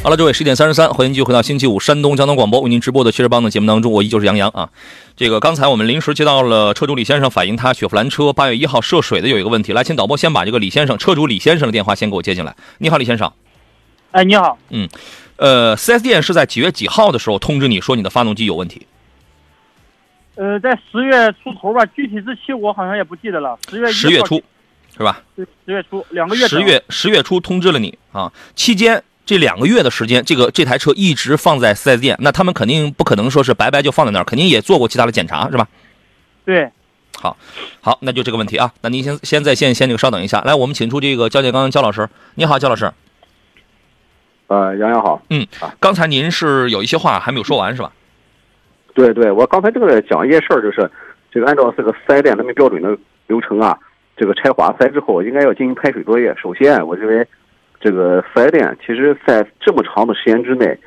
[0.03, 4.69] 好了，各位，十点三十三，欢迎继续回到星期五山东交通广播为您直播的汽车帮的节目当中，我依旧是杨洋啊。
[5.17, 12.55] 这个刚才我们临时接到了车主李先生反映他雪佛兰车八月一号涉水的有一个问题，来，请导播先把这个李先生车主李先生的电话先给我接进来。
[12.77, 13.31] 你好，李先生。
[14.15, 14.87] 哎，你好，嗯
[15.35, 18.87] 呃，4S 店是在几月几号的时候通知你说你的发动机有问题？
[20.35, 23.59] 呃，在十月出头吧，具体日期我好像也不记得了。
[23.69, 24.41] 十月十月初，
[24.95, 25.21] 是吧？
[25.35, 26.61] 对，十月初两个月整。
[26.61, 35.67] 十月十月初通知了你啊，期间这两个月的时间，这个这台车一直放在 4S 店，那他们肯定不可能说是白白就放在那儿，肯定也做过其他的检查，是吧？
[36.45, 36.71] 对，
[37.19, 37.35] 好，
[37.81, 42.93] 好，那就这个问题啊，那您先先在线先这个稍等一下，来，我们请出这个焦建刚焦老师，你好，焦老师，
[44.47, 45.45] 呃，杨洋好，嗯
[45.79, 47.91] 刚才您是有一些话还没有说完是吧？
[48.93, 50.89] 对对，我刚才正在讲一件事儿，就是
[51.31, 53.77] 这个按照这个四 S 店他们标准的流程啊，
[54.15, 56.33] 这个拆火花塞之后应该要进行排水作业。
[56.41, 57.27] 首先，我认为
[57.81, 60.77] 这个四 S 店其实在这么长的时间之内，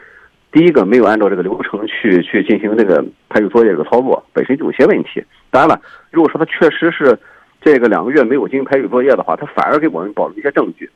[0.52, 5.22] 第一个没有按照这个流程去去进行这个排水作业这个操作，本身就有些问题。
[5.50, 7.18] 当然了，如果说他确实是
[7.60, 10.88] 这个两个月没有进行排水作业的话，他反而给我们保留一些证据。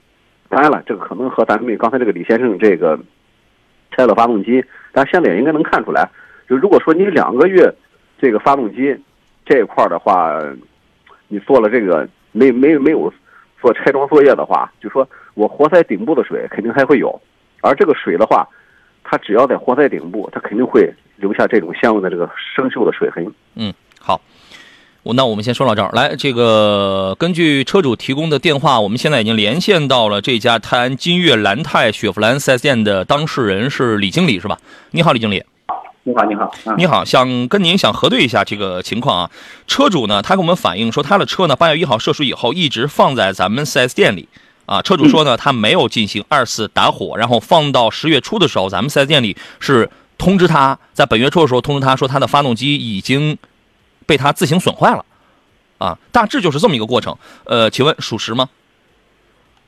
[0.53, 2.99] 当然了，这个可能和咱们刚才这个李先生这个
[3.91, 4.63] 拆了发动机，
[4.93, 6.07] 但现在也应该能看出来。
[6.47, 7.75] 就如果说你两个月
[8.21, 8.95] 这个发动机
[9.47, 10.39] 这一块的话，
[11.29, 13.11] 你做了这个没没没有
[13.63, 17.19] 做拆装作业的话，就说我活塞顶部的水肯定还会有，
[17.63, 18.47] 而这个水的话，
[19.03, 23.27] 它只要在活塞顶部，它肯定会留下这种相应的这个生锈的水痕。
[23.55, 24.21] 嗯，好，
[25.05, 25.91] 那我们先说到这儿。
[25.93, 34.59] 来，这个根据车主提供的电话，我们现在已经连线到了这家泰安金悦蓝泰雪佛兰 4S 店的当事人是李经理是吧？
[34.93, 35.43] 你好，李经理。
[36.05, 39.31] 你好，你好，啊，你好，想跟您想核对一下这个情况啊。
[39.67, 44.29] 车主呢，他给我们反映说，他的车呢，八月一号涉水以后，一直放在咱们 4S 店里。
[44.67, 53.37] 啊，车主说呢，他没有进行二次打火，然后放到十月初的时候，咱们 4S 店里是通知他，在本月初的时候通知他说，他的发动机已经
[54.07, 55.05] 被他自行损坏了。
[55.79, 57.17] 啊，大致就是这么一个过程。
[57.45, 58.49] 呃，请问属实吗？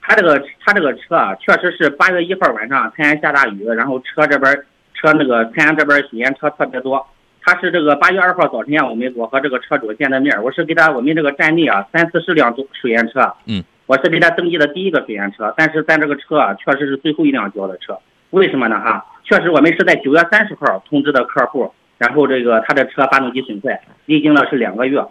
[0.01, 4.55] 他这个他这个车啊，确实是八月一号晚上太原下大雨，然后车这边
[4.95, 7.05] 车那个太原这边水淹车特别多。
[7.43, 17.99] 他是这个八月二号早晨啊，我们我和这个车主见的面，我是给他我们这个站内啊三四十辆水淹车，嗯，我是给他登记的第一个水淹车，但是咱这个车啊确实是最后一辆交的车，
[18.31, 19.05] 为什么呢哈？
[19.25, 21.73] 确实我们是在九月三十号通知的客户，
[22.05, 25.05] 然后这个他的车发动机损坏，历经了是两个月，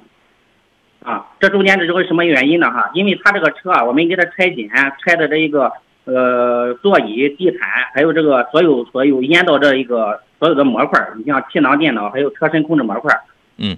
[1.04, 2.92] 啊，这中间这是个什么原因呢哈？
[2.94, 5.72] 因为他这个车啊，我们给他拆检拆的这一个
[6.06, 7.60] 呃座椅、地毯，
[7.94, 10.22] 还有这个所有所有烟道这一个。
[10.40, 13.18] 所有的模块，你像气囊电脑，还有车身控制模块，
[13.58, 13.78] 嗯，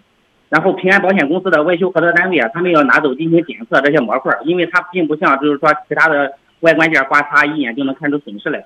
[0.50, 8.66] 然后平安保险公司的维修合作单位啊，他们要拿走进行检测这些模块，因为它并不像就是说其他的外观件刮擦一眼就能看出损失来，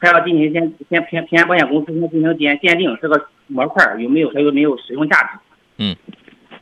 [0.00, 5.38] 还要进行先先平平安保险公司先进行鉴鉴定这个模块有没有还有没有使用价值，
[5.78, 5.94] 嗯，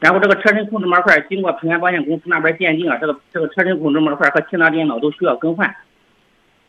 [0.01, 5.75] 然后这个车身控制模块经过平安保险公司那边鉴定啊，这个这个车身控制模块和气囊电脑都需要更换。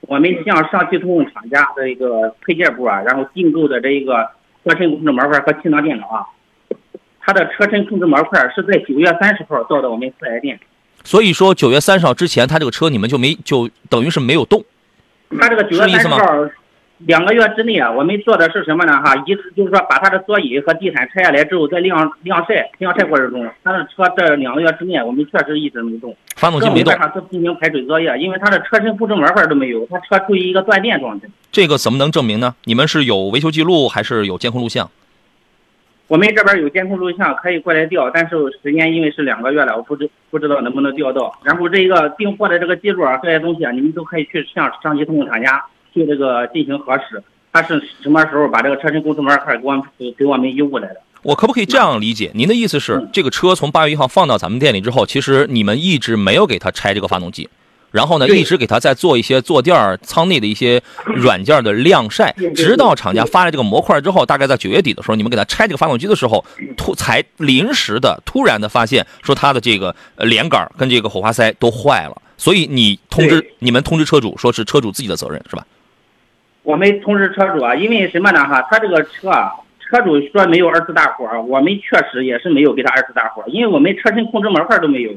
[0.02, 4.30] 我们向上汽通用厂家的一个配件部啊，然后订购的这一个
[4.64, 6.26] 车身控制模块和气囊电脑啊，
[7.20, 10.60] 它的车身控制模块是在九月三十号到的我们四 S 店。
[11.04, 14.64] 所以说九月三十号之前，他这个车你们就没就等于是没有动。
[15.38, 16.20] 他这个九月三十号。
[17.08, 18.92] 两个月之内啊，我们做的是什么呢？
[19.02, 26.94] 哈，一次就是说把他的座椅和地毯拆下来之后，再晾晾晒、晾晒过程中，他的车这两个月之内，我们确实一直没动，发动机没动，
[27.32, 31.26] 进行排水作业，因为他的车身布置模块都没有，他车处于一个断电状态。
[31.54, 32.54] 这个怎么能证明呢？
[32.66, 34.92] 你们是有维修记录还是有监控录像？
[36.10, 41.40] 我们这边有监控录像，可以过来调，但是时间因为是两个月了，我不知不知道能不能调到。
[41.44, 45.64] 然后这个订货的这个记录啊，这些东西啊，你们都可以去向上级通用厂家。
[45.92, 49.84] 去这个进行核实，他是什么时候把这个车身工程模块给我们
[50.16, 51.02] 给我们邮过来的？
[51.24, 52.32] 我可不可以这样理解？
[52.36, 57.50] 您的意思是，这个车从八月一号放到咱们店里之后，其实你们一直没有给他拆这个发动机，
[57.92, 66.44] 然后呢，一直给他在做一些坐垫儿、舱内的一些软件的晾晒，直到厂家发了这个模块之后，大概在九月底的时候，你们给他拆这个发动机的时候，
[66.78, 75.66] 突才临时的、突然的发现说他的这个连杆跟这个火花塞都坏了，所以你通知你们通知车主说是车主自己的责任，是吧？
[76.64, 78.46] 我们通知车主啊，因为什么呢？
[78.46, 85.12] 哈，他这个车啊，车主说没有二次大火，我们确实也是没有给他二次大火，因为我们车身控制模块都没有。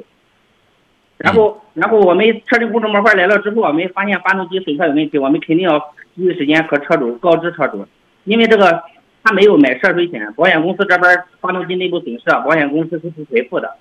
[1.22, 5.78] 然后，然后我们车身工程模块来了之后，我们发现发动机损坏有问题，我们肯定要
[6.16, 7.86] 第一时间和车主告知车主，
[8.24, 8.82] 因为这个
[9.22, 13.72] 他没有买涉水险，保险公司这边发动机内部损失，保险公司是不赔付的。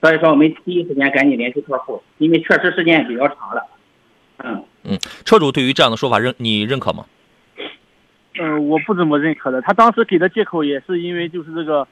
[0.00, 3.66] 所以说，我们第一时间赶紧联系客户，因为确实时间也比较长了。
[4.38, 4.64] 嗯。
[4.82, 7.04] 嗯，车主对于这样的说法认你认可吗？
[8.40, 9.60] 嗯，我不怎么认可的。
[9.60, 11.86] 他当时给的借口也是因为就是这个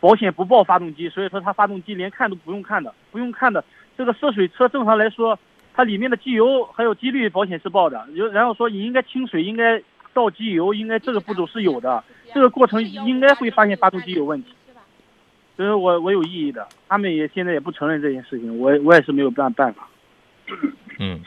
[0.00, 3.64] 保险不报发动机，所以说他发动机连看都不用看的，不用看的。
[3.96, 5.38] 这个涉水车正常来说，
[5.74, 12.02] 它里面的机油还有机滤保险是报的，有然后说你应该清水，应该倒机油，应该这个步骤是有的。
[12.34, 14.48] 这个过程应该会发现发动机有问题，
[15.56, 16.66] 所以我我有异议的。
[16.88, 19.88] 他们也现在也不承认这件事情，我我也是没有办办法。
[20.98, 21.20] 嗯。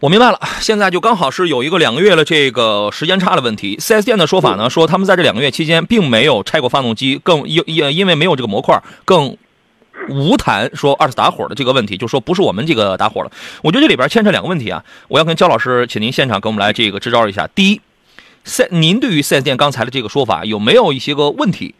[0.00, 3.76] 我明白了，现在就刚好是有一个两个月的这个时间差的问题。
[3.78, 9.36] 4S 店的说法呢，说他们在这两个月期间并没有拆过发动机，更因因因为没有这个模块，更
[10.08, 13.30] 无谈说二次打火的这个问题，就说不是我们这个打火了。
[13.62, 17.46] 我觉得这里边牵扯两个问题啊，我要跟焦老师，请您现场给我们来这个支招一下。
[17.54, 17.80] 第一，
[18.44, 21.74] 四您对于四 S 店刚才的这个说法有没有一些个问题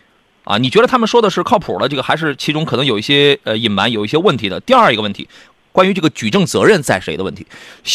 [0.44, 0.58] 啊？
[0.58, 4.60] 你觉得他们说的是靠谱的，这个还是其中可能有一些呃隐瞒，有一些问题的？
[4.60, 5.28] 第二一个问题。
[5.70, 7.46] 关于这个举证责任在谁的问题，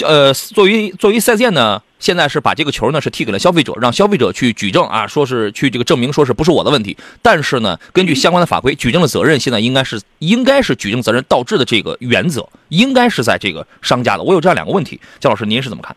[0.05, 6.97] 呃，作为作为四 S 店呢，现在是把这个球呢是踢给了消费者，让消费者去举证啊，说是去这个证明说是不是我的问题。
[7.21, 14.23] 但是呢，根据相关的法规，举证的责任现在应该是应该是举证责任倒置的这个原则，应该是在这个商家的。
[14.23, 15.95] 我有这样两个问题，焦老师您是怎么看？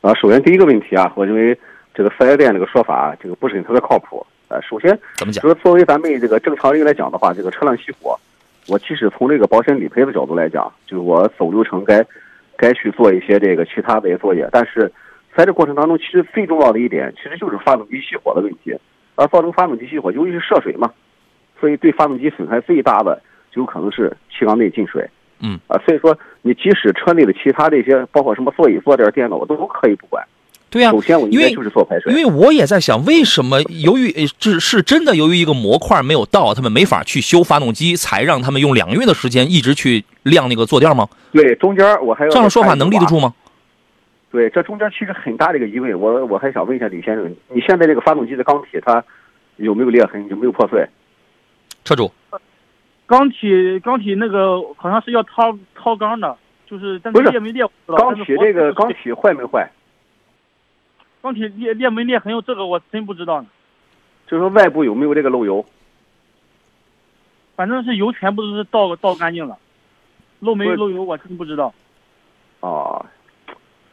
[0.00, 1.58] 啊，首先第一个问题啊，我认为
[1.92, 4.26] 这个四 S 店这个说法这个不是很特别靠谱。
[4.48, 5.42] 呃，首先怎么讲？
[5.42, 8.18] 就是作为咱们这个正常人来讲的话，这个车辆熄火。
[8.66, 12.02] 我即使从这个保险理赔的角度来讲，就是我走流程该
[12.56, 14.90] 该去做一些这个其他的一些作业，但是
[15.36, 18.74] 在这过程当中，其实最重要的一点其实就是发动机熄火的问题，
[19.14, 20.90] 而造成发动机熄火，由于是涉水嘛，
[21.60, 25.08] 所以对发动机损害最大的就有可能是气缸内进水。
[25.40, 30.24] 嗯啊，所以说你即使车内的其他这些，包括什么座椅坐垫、电脑，我都可以不管。
[30.70, 32.12] 对呀，首先我应该就是做排水。
[32.14, 41.08] 因为我也在想，为什么由于这是真的由于一个模块没有到，他们没法去修发动机，才让他们用两个月的时间一直去晾那个坐垫吗？
[41.32, 43.34] 对，中间我还要这样的说法能立得住吗？
[44.32, 49.04] 对，这中间其实很大的一个疑问，我我还想问一下李先生，你现在这个发动机的缸体它
[49.56, 50.84] 有没有裂痕，有没有破碎？
[51.84, 52.10] 车主，
[53.06, 56.36] 缸体缸体那个好像是要掏掏缸的。
[56.64, 57.98] 就是但是裂没裂我不知道。
[57.98, 59.70] 钢但是活体这个缸体坏没坏？
[61.20, 63.48] 缸体裂裂没裂痕，这个我真不知道呢。
[64.26, 65.62] 就是说外部有没有这个漏油？
[67.54, 69.58] 反正是油全部都是倒倒干净了，
[70.40, 71.74] 漏没漏油我真不知道。
[72.60, 73.04] 啊，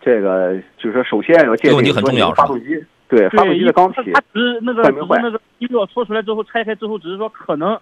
[0.02, 7.78] 这个就是说，首先要界这个问题定说你很重要发动机对发动，机的钢体它只是那个只是那个机料搓出来之后拆开之后，只是说可能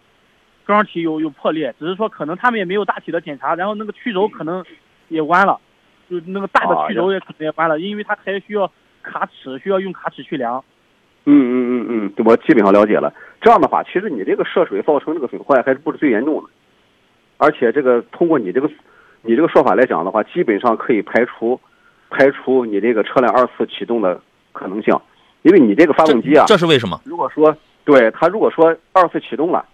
[0.66, 4.64] 钢体有有破裂，只是说可能他们也没有大体的检查，然后那个曲轴可能
[5.10, 5.60] 也弯了，
[6.10, 8.72] 就那个大的啊曲轴也可能也弯了，因为它还需要
[9.04, 10.64] 卡尺，需要用卡尺去量。
[11.30, 13.14] 嗯嗯嗯嗯，我基本上了解了。
[13.42, 16.50] 这样的话，其实你这个涉水造成这个损坏还是不是最严重的，
[17.38, 18.70] 而且这个通过你这个
[19.24, 21.60] 你这个说法来讲的话，基本上可以排除
[22.10, 24.20] 排除你这个车辆二次启动的
[24.52, 24.98] 可能性，
[25.42, 27.00] 因为你这个发动机啊，这是为什么？
[27.04, 29.66] 如果说对它如果说二次启动了，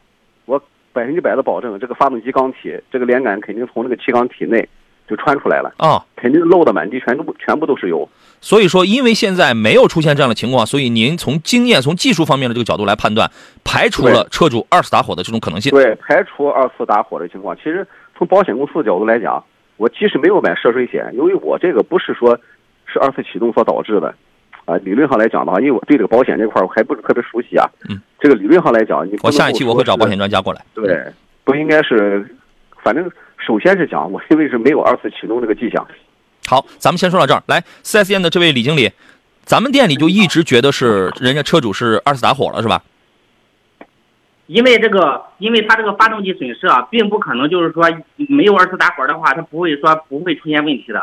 [0.45, 4.67] 我百分之百的保证这个发动机缸体这个连杆肯定从这个气缸体内
[5.07, 8.07] 就穿出来了，啊、肯定漏的满地全都全部都是油。
[8.39, 13.29] 所以说，因为现在没有出现这样的情况，所以您从经验、从技术方面的这个角度来判断，
[13.63, 15.71] 排除了车主二次打火的这种可能性。
[15.71, 17.55] 对，排除二次打火的情况。
[17.55, 19.43] 其实从保险公司的角度来讲，
[19.77, 22.39] 我即使没有买涉水险，由于我这个不是说
[22.85, 24.13] 是二次启动所导致的，
[24.65, 27.69] 啊，理论上来讲的话，因为我对这个保险这块我还不是特别熟悉啊。
[27.89, 27.99] 嗯。
[28.19, 30.61] 这个理论上来讲，你我下一期我会找保险专家过来。
[30.73, 31.03] 对，
[31.43, 32.25] 不应该是，
[32.81, 35.85] 反正首先是讲，我认为是没有二次启动这个迹象。
[36.47, 37.43] 好，咱们先说到这儿。
[37.47, 38.89] 来，4S 店的这位李经理，
[39.43, 42.81] 咱们店里就一直觉得是人家车主是二次打火了，是吧？
[44.47, 51.01] 因为这个，因为它这个发动机损失啊，并不可能就是说没有二次打火的话，它不会说不会出现问题的。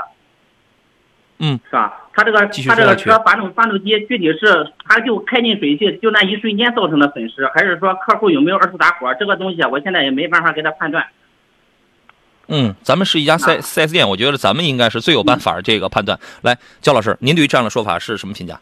[1.38, 2.08] 嗯，是吧？
[2.12, 9.14] 它这个继续它这个车发动发动机具体是它就开进水汽，就那一瞬间造成的损失，还是说客户有没有二次打火？
[9.14, 11.06] 这个东西啊，我现在也没办法给他判断。
[12.48, 16.18] 嗯，咱们是一家四啊四 S 店，我觉得咱们应该是最有办法这个判断。
[16.42, 18.60] 来，焦老师，您对于这样的说法是什么评价？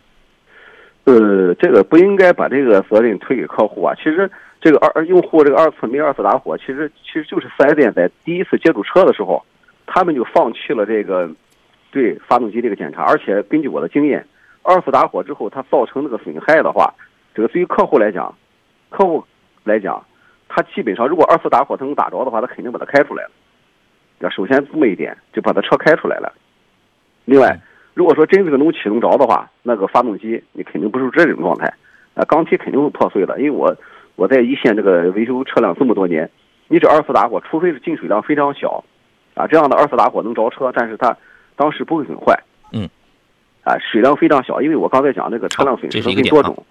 [1.05, 3.95] 呃，这个不应该把这个责任推给客户啊。
[3.97, 9.44] 其实这个二用户这个二次没二次打火，其实其实就是四 S 店在第一次接触车的时候，
[9.87, 11.31] 他们就放弃了这个
[11.90, 14.27] 对发动机这个检查，而且根据我的经验，
[14.62, 16.92] 二次打火之后它造成那个损害的话，
[17.35, 18.35] 这个对于客户来讲，
[18.90, 19.25] 客户
[19.64, 20.05] 来讲，
[20.49, 23.31] 他基本上如果二次打火他能打着的话，他肯定把它开出来了。
[24.18, 26.33] 那首先这么一点就把它车开出来了。
[27.25, 27.57] 另外，
[27.94, 31.73] 如果说真这个能启动着的话，那个发动机你肯定不是这种状态，
[32.14, 33.38] 啊，缸体肯定会破碎的。
[33.38, 33.77] 因为我
[34.18, 36.28] 我在一线这个维修车辆这么多年，
[36.66, 38.83] 你这二次打火，除非是进水量非常小，
[39.35, 41.16] 啊，这样的二次打火能着车，但是它
[41.54, 42.37] 当时不会损坏。
[42.72, 42.88] 嗯，
[43.62, 46.66] 啊，水量非常小，因为我刚才讲这个车辆损失分多种，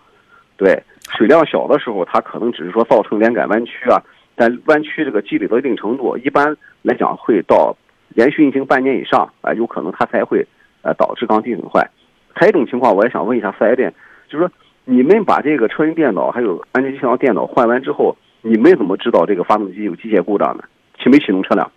[0.57, 0.77] 对，
[1.17, 4.03] 水量小的时候，它可能只是说造成连杆弯曲啊，
[4.35, 7.73] 但弯曲这个积累到一定程度，一般来讲会到
[8.09, 10.45] 连续运行半年以上啊、有可能它才会
[10.81, 11.89] 呃导致钢体损坏。
[12.33, 13.93] 还有一种情况，我也想问一下四 S 店，
[14.27, 14.51] 就是说
[14.89, 20.63] 你们把这个车用电脑还有安全气囊电脑换完之后，你们怎么知道这个发动机有机械故障呢？
[20.97, 21.69] 启没启动车辆？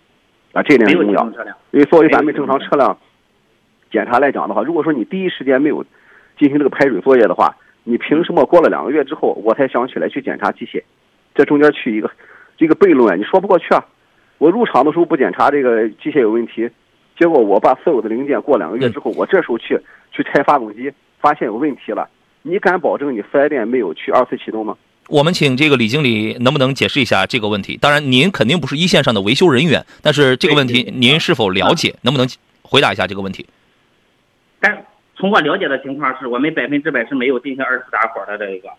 [0.53, 1.25] 啊，这一点很重要。
[1.71, 2.97] 因为作为咱们正常车辆
[3.91, 5.83] 检查来讲的话，如果说你第一时间没有
[6.39, 10.81] 进行这个排水作业的话，你凭什么过了两个月之后我才想起来去检查机械？
[11.35, 12.09] 这中间去一个
[12.55, 13.85] 这个悖论啊，你说不过去啊！
[14.37, 16.69] 我入场的时候不检查这个机械有问题，
[17.19, 19.77] 结果我把所有的零件过两个月之后，我这时候去
[20.13, 22.09] 去拆发动机，发现有问题了，
[22.43, 24.75] 你敢保证你四 S 店没有去二次启动吗？
[25.07, 27.77] 我们请这个李经理能不能解释一下这个问题？
[27.81, 31.95] 当然，您肯定不是一线上的维修人员，但是这个问题您是否了解？
[32.01, 32.27] 能不能
[32.61, 33.45] 回答一下这个问题？
[34.59, 38.69] 但从我了解的情况是，我们百分之百是没有进行二次打火的这一个。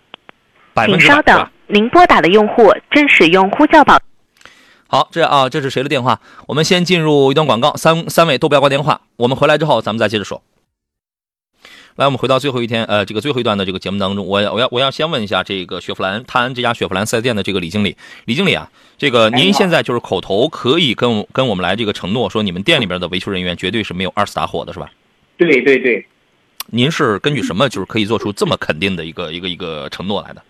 [0.75, 3.99] 百分请稍等您拨打的用户正使用呼叫宝。
[4.87, 6.21] 好，这啊，这是谁的电话？
[6.49, 9.03] 我们先进入一段广告，三三位都不要挂电话。
[9.17, 10.43] 我们回来之后，咱们再接着说。
[11.97, 24.91] 来，我们回到最后一天，呃，这个最后一段的这个节目当中，我我要我要先问一下这个雪佛兰泰安这家雪佛兰四 S 店的这个李经理，李经理啊，这个您现在就是口头可以跟我跟我们来这个承诺说，你们店里边的维修人员绝对是没有二次打火的，是吧？
[25.37, 26.07] 对对对，
[26.69, 30.43] 您是根据什么就是可以做出这么肯定的一个一个一个承诺来的？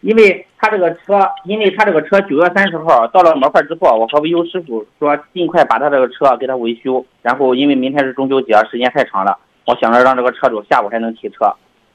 [0.00, 7.06] 因为他这个车，因为他这个车九月三十号到了模块之后，我和维修师傅说尽快把他这个车给他维修。
[7.22, 11.52] 然后因为明天是中秋节，时间太长了，我想着让这个车主下午才能提车。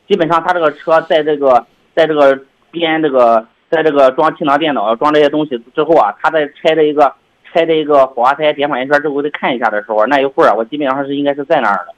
[0.08, 1.66] 基本上他这个车在这个
[1.96, 2.40] 在这个
[2.72, 7.14] 编这个在这个装气囊电脑装这些东西之后啊，他在拆这一个
[7.52, 11.94] 拆这一个火花塞点火线圈之后再看一下的时候，那一会儿，我基本上是应该是在那儿的。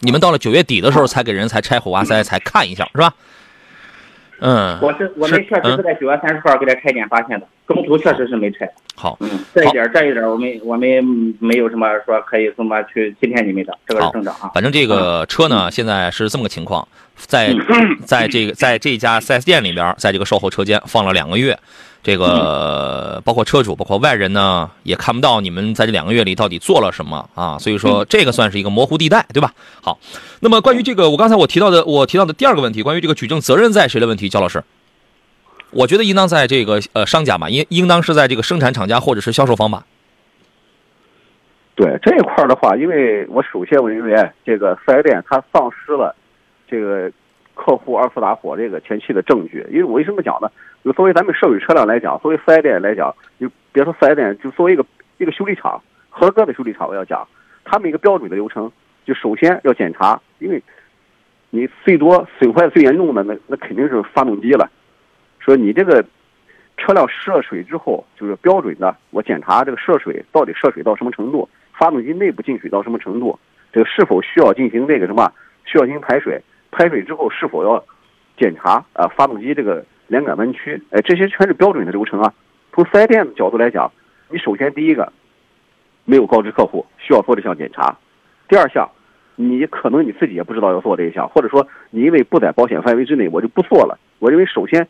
[0.00, 3.12] 你们到了九月底的时候才给人才拆火花塞，才看一下，是吧？
[4.40, 8.68] 嗯，我是我们是确实是在九月三十号给他拆检发现的，中途确实是没拆。
[8.96, 14.50] 好，嗯，这一点这一点我们我们没有什么说可以什么去欺骗你们的，这个是正常啊。
[14.54, 21.58] 反正这个车呢，现在是这么个情况，在嗯在这个在这家 4S 店里边，在这个售后车间放了两个月，
[22.04, 29.54] 这个包括车主，包括外人呢，也看不到你们在这两个月里到底做了什么啊，所以说这个算是一个模糊地带，对吧？
[29.80, 29.98] 好，
[30.40, 34.62] 那么关于这个，我刚才我提到的，我提到的第二个问题，关于这个举证责任在谁的问题，焦老师，
[35.70, 39.86] 我觉得应当在这个呃商家嘛，应应当是在这个生产厂家或者是销售方吧。
[41.74, 46.14] 对这一块儿的话，因为我首先我认为这个四 S 店它丧失了
[46.68, 47.10] 这个
[47.54, 49.66] 客户二次打火这个前期的证据。
[49.70, 50.50] 因为我为什么讲呢？
[50.84, 54.84] 就作为咱们涉水车辆来讲，作为四 S 店来讲，就别说四 S 店，就作为一个
[55.16, 57.26] 一个修理厂，合格的修理厂，我要讲，
[57.64, 58.70] 他们一个标准的流程，
[59.06, 60.62] 就首先要检查，因为
[61.48, 64.70] 你最多损坏最严重的那那肯定是发动机了。
[65.38, 66.04] 说你这个
[66.76, 73.38] 车辆涉水之后，就是标准的，我检查这个涉水到底涉水到什么程度，发动机内部进水到什么程度，
[73.72, 75.32] 这个是否需要进行这个什么，
[75.64, 76.38] 需要进行排水，
[76.70, 77.82] 排水之后是否要
[78.36, 82.32] 检查啊发动机这个连杆弯曲，哎，这些全是标准的流程啊。
[82.72, 83.90] 从四 S 店的角度来讲，
[84.30, 85.12] 你首先第一个
[86.04, 87.96] 没有告知客户需要做这项检查，
[88.48, 88.88] 第二项
[89.36, 93.98] 你可能你自己也不知道要做这一项，或者说你因为不在保险范围之内，我就不做了。
[94.18, 94.86] 我认为首先。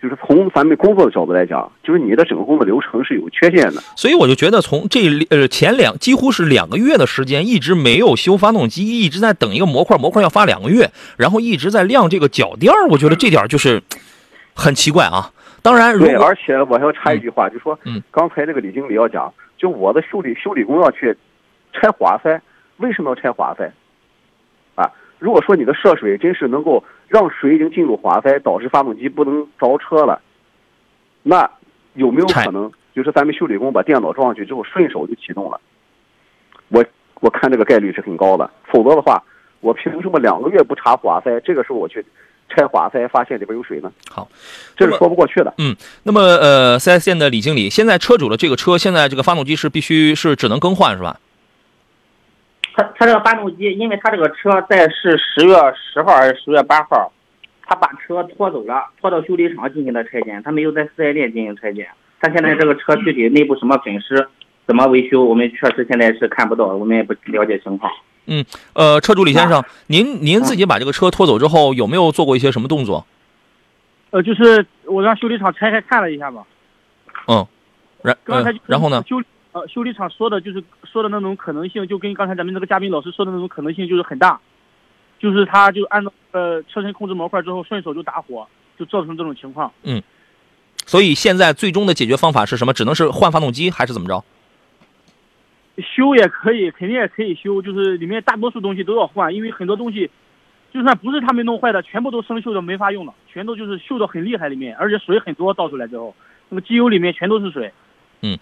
[0.00, 3.82] 就是从咱们工作的角度来讲，就是你的整个工作流程是有缺陷的。
[3.96, 12.86] 所以我就觉得，从这呃前两几乎是两个月的时间，一直没有修发动机，一直在等一个模块，模块要发两个月，然后一直在晾这个脚垫儿。
[12.90, 13.82] 我觉得这点就是
[14.58, 15.30] 很奇怪啊。
[15.62, 21.16] 当然，如对，而且我还要插一句话，就说，嗯，刚才这个李经理要讲，就我的修理修理工要去
[21.72, 22.40] 拆华塞，
[22.76, 23.70] 为什么要拆华塞？
[24.74, 30.20] 啊，如果说你的涉水真是能够让水已经进入华塞，导致发动机不能着车了，
[31.22, 31.50] 那
[31.94, 35.60] 有没有可能就是咱们修理工把电脑装上去之后顺手就启动了？
[36.68, 36.84] 我
[37.20, 39.22] 我看这个概率是很高的，否则的话，
[39.60, 42.04] 我凭什么两个月不查华塞，这个时候我去
[42.48, 43.92] 拆滑才发现里边有水呢？
[44.10, 44.28] 好，
[44.76, 45.52] 这是说不过去的。
[45.58, 51.20] 嗯，那么呃，4S 店的李经理，现在车主的这个车，现在这个发动机是必须是只能更换是吧？
[52.74, 57.12] 他他这个发动机，因为他这个车在是十月十号还是十月八号，
[57.66, 61.88] 他把车拖走了，拖到修理厂进行了拆检，他没有在四 S 店进行拆检。
[62.20, 64.28] 他现在这个车具体内部什么损失，
[64.66, 67.92] 怎么维修，我们确实现在是看不到，我们也不了解情况。
[68.74, 73.06] 呃，车主李先生，您您自己把这个车拖走之后，有没有做过一些什么动作？
[74.10, 76.44] 呃，就是我让修理厂拆开看了一下嘛，
[77.26, 77.46] 嗯，
[78.02, 79.02] 然呃刚才就然后呢？
[79.08, 79.16] 修
[79.52, 84.40] 呃修理厂说的就是说的那种可能性，就跟刚才咱们那个嘉宾老师说的那种可能性就是很大，
[85.18, 88.46] 就是他就按照呃车身控制模块之后顺手就打火，
[88.78, 89.72] 就造成这种情况。
[89.82, 90.02] 嗯
[90.86, 92.72] 所以现在最终的解决方法是什么？
[92.72, 94.24] 只能是换发动机，还是怎么着？
[95.80, 100.10] 修也可以，肯定也可以修，就是里面大多数东西都要换，因为很多东西，
[100.72, 106.14] 就算不是他们弄坏的，全部都生锈的没法用了，全都就是锈的很厉害里面，而且水很多倒出来之后，
[106.48, 107.72] 那么机油里面全都是水。
[108.20, 108.36] 嗯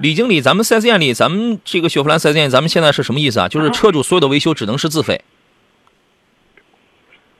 [0.00, 3.48] 李经理，咱们四 S 店里，咱们这个雪佛兰四 S 店，咱们现在是什么意思啊？
[3.48, 5.22] 就是车主所有的维修只能是自费。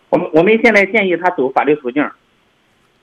[0.09, 2.09] 我们我们现在建议他走法律途径，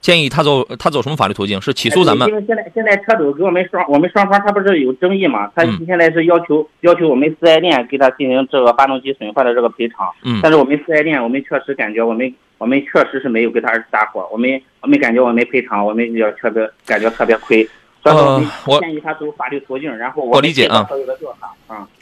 [0.01, 1.61] 建议他走他走什么法律途径？
[1.61, 2.35] 是起诉咱们因？
[2.35, 5.49] 为现在现在车主给我们双我们双方他不是有争议嘛？
[5.55, 10.09] 他嗯现在是要求要求我们四 S 店给他进行这个发动机损坏的这个赔偿。
[10.23, 17.67] 嗯但是我们四 S 店我们确实感觉我们我们确实是没有给他儿子打火，我们我们感觉我们赔偿我们要特别感觉特别亏。
[18.03, 20.87] 所以我们呃我建议他走法律途径，然后我理解啊。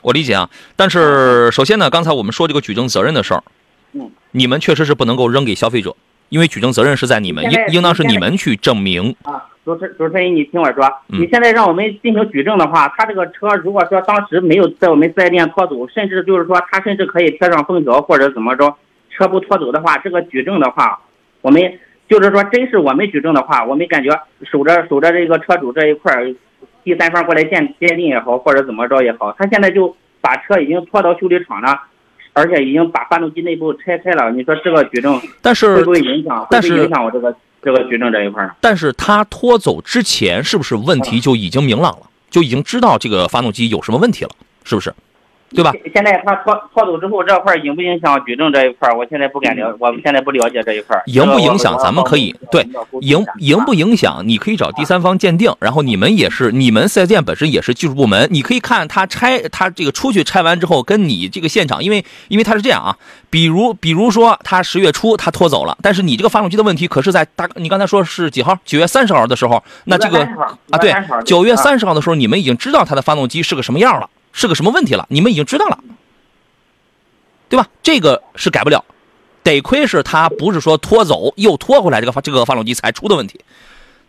[0.01, 3.43] 我理解啊，但是首先呢，刚才我们说这个举证责任的事儿，
[3.91, 5.93] 嗯，你们确实是不能够扔给消费者，
[6.29, 9.15] 因为举证责任是在你们，应应当是你们去证明。
[9.23, 18.75] 啊，主持主持人，你听我说，嗯你现在让我们进行举证的话，他这个车如果说当时没有在我们四 S 店拖走，甚至就是说他甚至可以贴上封条或者怎么着，
[19.09, 20.99] 车不拖走的话，这个举证的话，
[21.41, 24.09] 我们就是说真是我们举证的话，我们感觉
[24.51, 26.35] 守着守着这个车主这一块儿，
[26.83, 31.81] 第三方过来鉴鉴定也好，或者怎么着也好，他现在就把车已经拖到修理厂了。
[32.33, 36.39] 而且已经把发动机内部拆开了，你说这个举证但是会不会影响？
[36.41, 38.53] 会但是不会影响我这个这个举证这一块儿呢？
[38.61, 42.05] 但是他拖走之前，是不是问题就已经明朗了？
[42.29, 44.31] 就已经知道这个发动机有什么问题了？
[44.63, 44.93] 是不是？
[45.49, 45.73] 对吧？
[45.93, 48.89] 现在他拖拖走之后，这块影不影响举证这一块？
[48.93, 51.01] 我现在不敢了，我们现在不了解这一块。
[51.07, 52.61] 影不影响，咱们可以对
[53.01, 53.89] 影影不影？
[53.89, 62.95] 影响，你可以找第三方鉴定，然后你们也是你们四 S 店本身也是技术部门，你可以看他拆他这个出去拆完之后，跟你这个现场，因为因为他是这样啊，
[63.29, 68.55] 比如比如说他十月初他拖走了，但是你这个发动机的问题可是在大你刚才说是几号？
[68.65, 70.19] 九月三十号的时候，那这个
[70.69, 70.93] 啊对，
[71.25, 74.07] 九月三十号的时候，你们已经知道他的发动机是个什么样了，
[74.39, 75.83] 是个什么问题了，你们已经知道了，
[77.49, 77.67] 对吧？
[77.83, 78.85] 这个是改不了，
[79.43, 83.41] 得亏是他不是说拖走又拖回来这个发这个发动机才出的问题，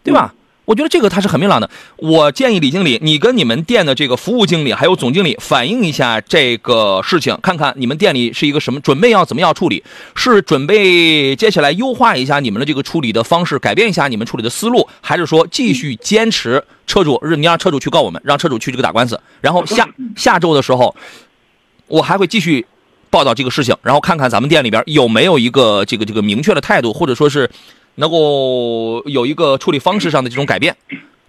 [0.04, 0.32] 对吧？
[0.70, 1.68] 我觉得这个他是很明朗的。
[1.96, 9.82] 我建议李经理，你跟你们店的这个服务经理还有总经理反映一下这个事情，看看你们店里是一个什么准备要怎么样处理，
[10.14, 20.94] 是准备接下来优化一下你们的这个处理的方式，改变一下你们处理的思路，还是说继续坚持车主，你让车主去告我们，让车主去这个打官司，然后下下周的时候，
[21.88, 22.64] 我还会继续
[23.10, 27.50] 报道这个事情，然后看看咱们店里边有没有一个这个这个明确的态度，或者说是。
[27.96, 30.76] 能够有一个处理方式上的这种改变，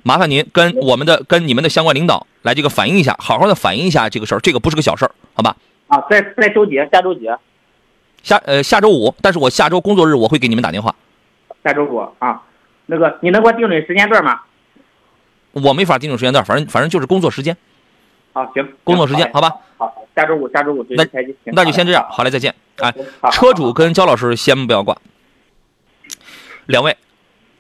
[0.03, 5.55] 麻烦您跟我们的、跟你们的相关领导来这个反映一下，好好的反映一下这个事儿，这个不是个小事儿，好吧？
[5.88, 6.76] 啊，在在周几？
[6.91, 7.30] 下周几？
[8.24, 10.95] 下呃下周五，但是我下周工作日我会给你们打电话。
[11.64, 12.41] 下周五啊，
[12.86, 14.41] 那个你能给我定准时间段吗？
[15.53, 17.57] 我没法定准时间段，反正反正就是工作时间。
[18.34, 19.51] 啊，行，工作时间，好吧？
[19.78, 21.05] 好，下周五，下周五那
[21.45, 22.55] 那就先这样，好嘞，再见。
[22.78, 22.93] 哎，
[23.32, 24.97] 车主跟焦老师先不要挂。
[26.72, 26.97] 两位，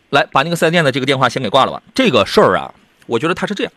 [0.09, 1.83] 来把那个四 S 店的这个电话先给挂了吧。
[1.93, 2.73] 这个事儿啊，
[3.05, 3.71] 我觉得它是这样，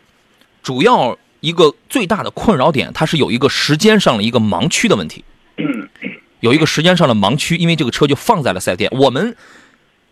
[0.63, 5.23] 主要一个最大的困扰点，它是有一个时间上的一个盲区的问题，
[6.41, 8.91] 有一个时间上的盲区，因为这个车就放在了四 S 店。
[8.93, 9.37] 我们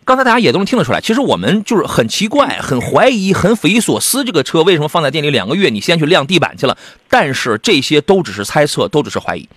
[0.05, 6.77] 刚才大家也都能听得出来，其实我们就是很奇怪、很怀疑、很匪夷所思，这个车为什么放在店里两个月，你先去晾地板去了？
[7.09, 9.47] 但是这些都只是猜测，都只是怀疑。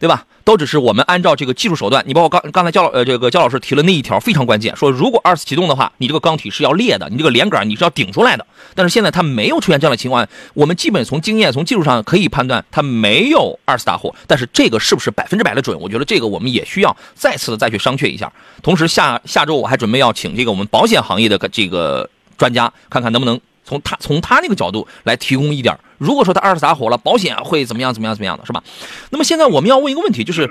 [0.00, 0.24] 对吧？
[0.44, 2.02] 都只是我们按照这个技术手段。
[2.06, 8.46] 你包括刚刚才焦老呃这个焦老师提了那一条非常关键，说如果二次启动的话，你这个缸体是要裂的，你这个连杆你是要顶出来的。
[8.74, 14.14] 但是现在它没有出现这样的情况，我们基本从经验从技术上可以判断它没有二次大火。
[14.26, 15.78] 但是这个是不是百分之百的准？
[15.78, 18.32] 我觉得这个我们也需要再次的再去商榷一下。
[18.62, 25.76] 同时下下周我还准备要请这个我们保险行业的这个专家，看看能不能从他从他那个角度来提供一点。
[25.98, 27.92] 如果说他二次打火了，保险会怎么样？
[27.92, 28.14] 怎么样？
[28.14, 28.62] 怎么样的是吧？
[29.10, 30.48] 那么现在我们要问一个问题，就是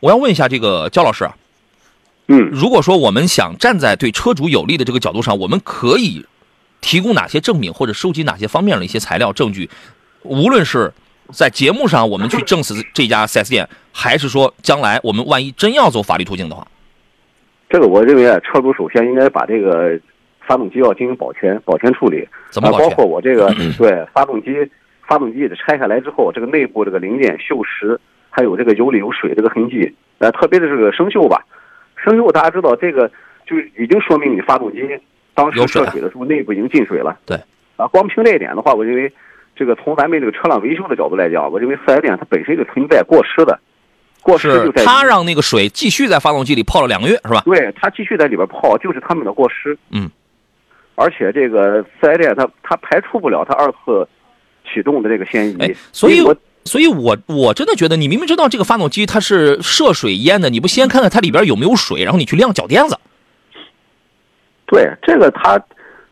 [0.00, 1.36] 我要问一下这个焦老师啊，
[2.26, 6.26] 嗯，如果说我们想站在对车主有利的这个角度上，我们可以
[6.80, 9.70] 提供哪些证明或者收集哪些方面的一些材料证据？
[10.22, 10.92] 无论是
[11.32, 16.66] 在节目上我们去证实这家 4S 店，还是说将来我们万一真要走法律途径的话，
[17.68, 19.98] 这个我认为啊，车主首先应该把这个
[20.50, 22.72] 发动机要进行保全、保全处理，怎么？
[22.72, 24.68] 包括我这个 对发动机。
[25.06, 27.98] 发动机拆下来之后，这个内部这个零件锈蚀，
[28.30, 31.44] 还有这个油里有水这个痕迹，呃，特别的这个生锈吧，
[31.96, 33.10] 生锈大家知道这个
[33.44, 34.78] 就已经说明你发动机
[35.34, 37.18] 当时涉水的时候内部已经进水了。
[37.26, 37.36] 对，
[37.76, 39.12] 啊，光凭这一点的话，我认为
[39.56, 43.58] 这个从咱们这个车辆维修的角度来讲，我认为四 S 店它本身就存在过失的，
[44.22, 47.42] 过失就在他让那个水继续在发动机里泡了两个月，是吧？
[47.46, 49.76] 对他继续在里边泡，就是他们的过失。
[49.90, 50.08] 嗯，
[51.00, 54.06] 而且这个四 S 店它它排除不了它二次。
[54.72, 62.96] 启动的这个嫌疑，所以我，所以我我真的觉得，你明明知道这个发动机它是涉水淹的，你不先看看它里边有没有水，然后你去晾脚垫子？
[64.66, 65.58] 对，这个它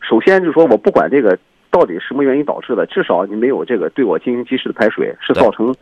[0.01, 1.37] 首先就是说我不管这个
[1.71, 5.73] 到底什么原因导致的，至少你没有这个对我进行及时的排水，是造成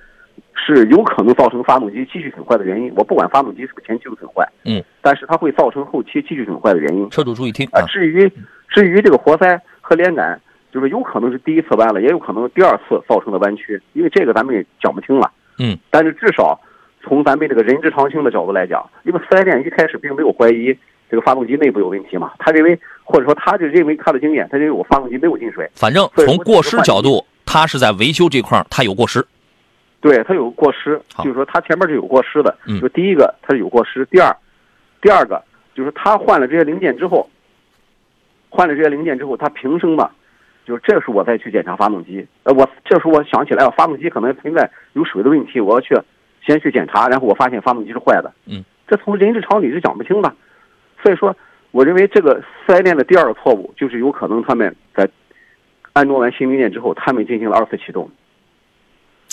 [0.54, 2.92] 是有可能造成发动机继续损坏的原因。
[2.96, 7.10] 我不管发动机是不是前期有损坏，嗯，但是它会造成后期继续损坏的原因。
[7.10, 7.82] 车主注意听啊。
[7.88, 8.32] 至于
[8.70, 10.40] 至于这个活塞和连杆。
[10.70, 15.32] 就是有可能是第一次弯了，也有可能第二次造成的弯曲，因为这个咱们也讲不清了。
[15.58, 16.60] 嗯，但是至少
[17.02, 20.78] 从咱们这个人之常情的角度来讲，因为四 S 店一开始并没有怀疑
[21.10, 25.68] 这个发动机内部有问题嘛，他认为或者说他就认为他的经验，他认为我发动机没有进水。
[25.74, 29.26] 反正从过失角度，他是在维修这块他有过失。
[30.02, 32.56] 对他有过失，就是说他前面是有过失的。
[32.68, 34.36] 嗯，就第一个他是有过失，第二，
[35.02, 35.42] 第二个
[35.74, 37.28] 就是他换了这些零件之后，
[38.58, 40.10] 换了这些零件之后，他凭什么？
[40.66, 45.96] 就是这时候我再去检查发动机，呃，我这时候我想起来了，发动机可能存在有水的问题，我要去
[46.44, 50.34] 先去检查，然后我发现发动机是坏的，嗯，这从人之常理是讲不清的，
[51.04, 51.38] 所以说，
[51.70, 55.08] 我认为这个四 S 店的第二个错误就是有可能他们在
[55.94, 58.10] 安装完新零件之后，他们进行了二次启动，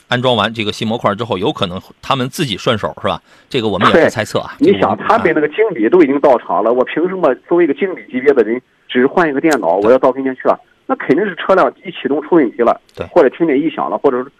[0.06, 3.20] 安装完这个新模块之后，有可能他们自己顺手是吧？
[3.48, 4.54] 这个我们也是猜测啊。
[4.60, 8.62] 你想，他们那个经理都已经到场了，我凭什么作为一个经理级别的人，
[8.94, 10.56] 只是换一个电脑，我要到跟前去了？
[10.86, 14.30] 那肯定是车辆一启动出问题了，对，或者听见异响了，或者是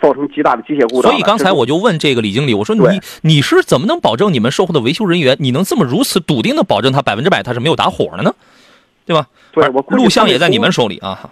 [0.00, 1.10] 造成极大的机械故障。
[1.10, 8.32] 所以刚才我就问这个李经理，我说你你是怎么能保证你们售后的维修人员，你能这么如此笃定的保证他百分之百他是没有打火的呢？
[9.04, 9.26] 对吧？
[9.50, 11.28] 对我录像也在你们手里啊。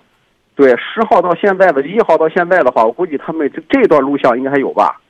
[0.57, 5.01] 对十号到现在的一号到现在的话，我估计他们这这段录像应该还有吧。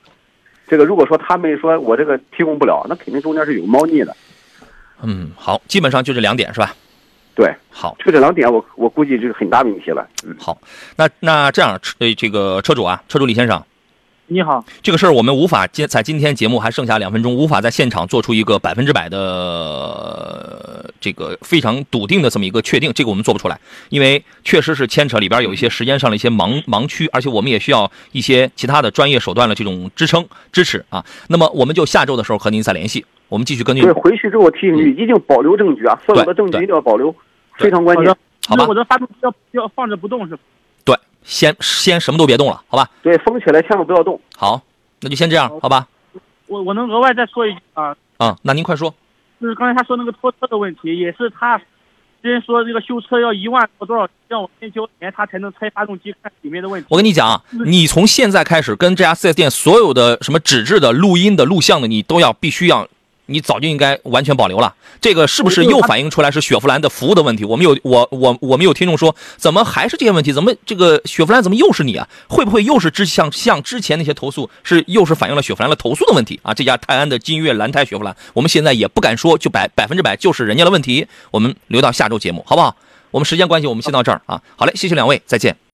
[0.67, 4.15] 这个如果说他们说我这个提供不了，那肯定中间是有猫腻的。
[5.01, 6.75] 嗯，好，基本上就这两点是吧？
[7.35, 10.07] 对，好，就这两点我我估计就是很大问题了。
[10.25, 10.57] 嗯，好，
[10.95, 13.61] 那那这样，呃，这个车主啊，车主李先生，
[14.27, 23.59] 你好，这个事儿我们无法今在今天节目还剩下两分钟，无法在现场做出一个百分之百的呃这个非常笃定的这么一个确定，这个我们做不出来，
[23.89, 31.03] 因为确实是牵扯里边有一些时间上的一些盲盲区，而且我们也需要一些其他的专业手段的这种支撑支持啊。
[31.27, 37.15] 那么我们就下周的时候和您再联系，我们继续根据对，回去之后提醒你一定保留证据啊，所有的证据一定要保留，
[37.57, 38.15] 非常关键
[38.47, 40.41] 好吧我的发动机要要放着不动是吧？
[40.83, 42.89] 对，先先什么都别动了，好吧？
[43.01, 44.19] 对，封起来千万不要动。
[44.35, 44.61] 好，
[45.01, 45.87] 那就先这样，好吧？
[46.47, 48.93] 我我能额外再说一句啊，啊、那您快说。
[49.41, 56.87] 就是刚才他说那个拖车的问题，也是他之前说这个修车要一万多多少，让我先交钱，他才能拆发动机看里面的问题。
[56.91, 62.87] 我跟你讲啊，你从现在开始跟这家四 S 店所有的什么纸质的、录音的、录像的，你都要必须要，
[63.27, 64.73] 你早就应该完全保留了。
[65.01, 67.43] 这个是不是又反映出来是雪佛兰的服务的问题？
[67.43, 70.31] 我们有我我我们有听众说，怎么还是这些问题？
[70.33, 72.07] 怎么这个雪佛兰怎么又是你啊？
[72.27, 76.53] 会不会又是之像像之前那些投诉是又是反映了雪佛兰的投诉的问题啊？
[76.53, 82.75] 这家泰安的金悦蓝胎雪佛兰，我们现在也不敢说就百百分之百就是人家的问题，我们留到下周节目好不好？
[83.11, 84.41] 我们时间关系，我们先到这儿啊。
[84.57, 85.55] 好嘞，谢谢两位，再见。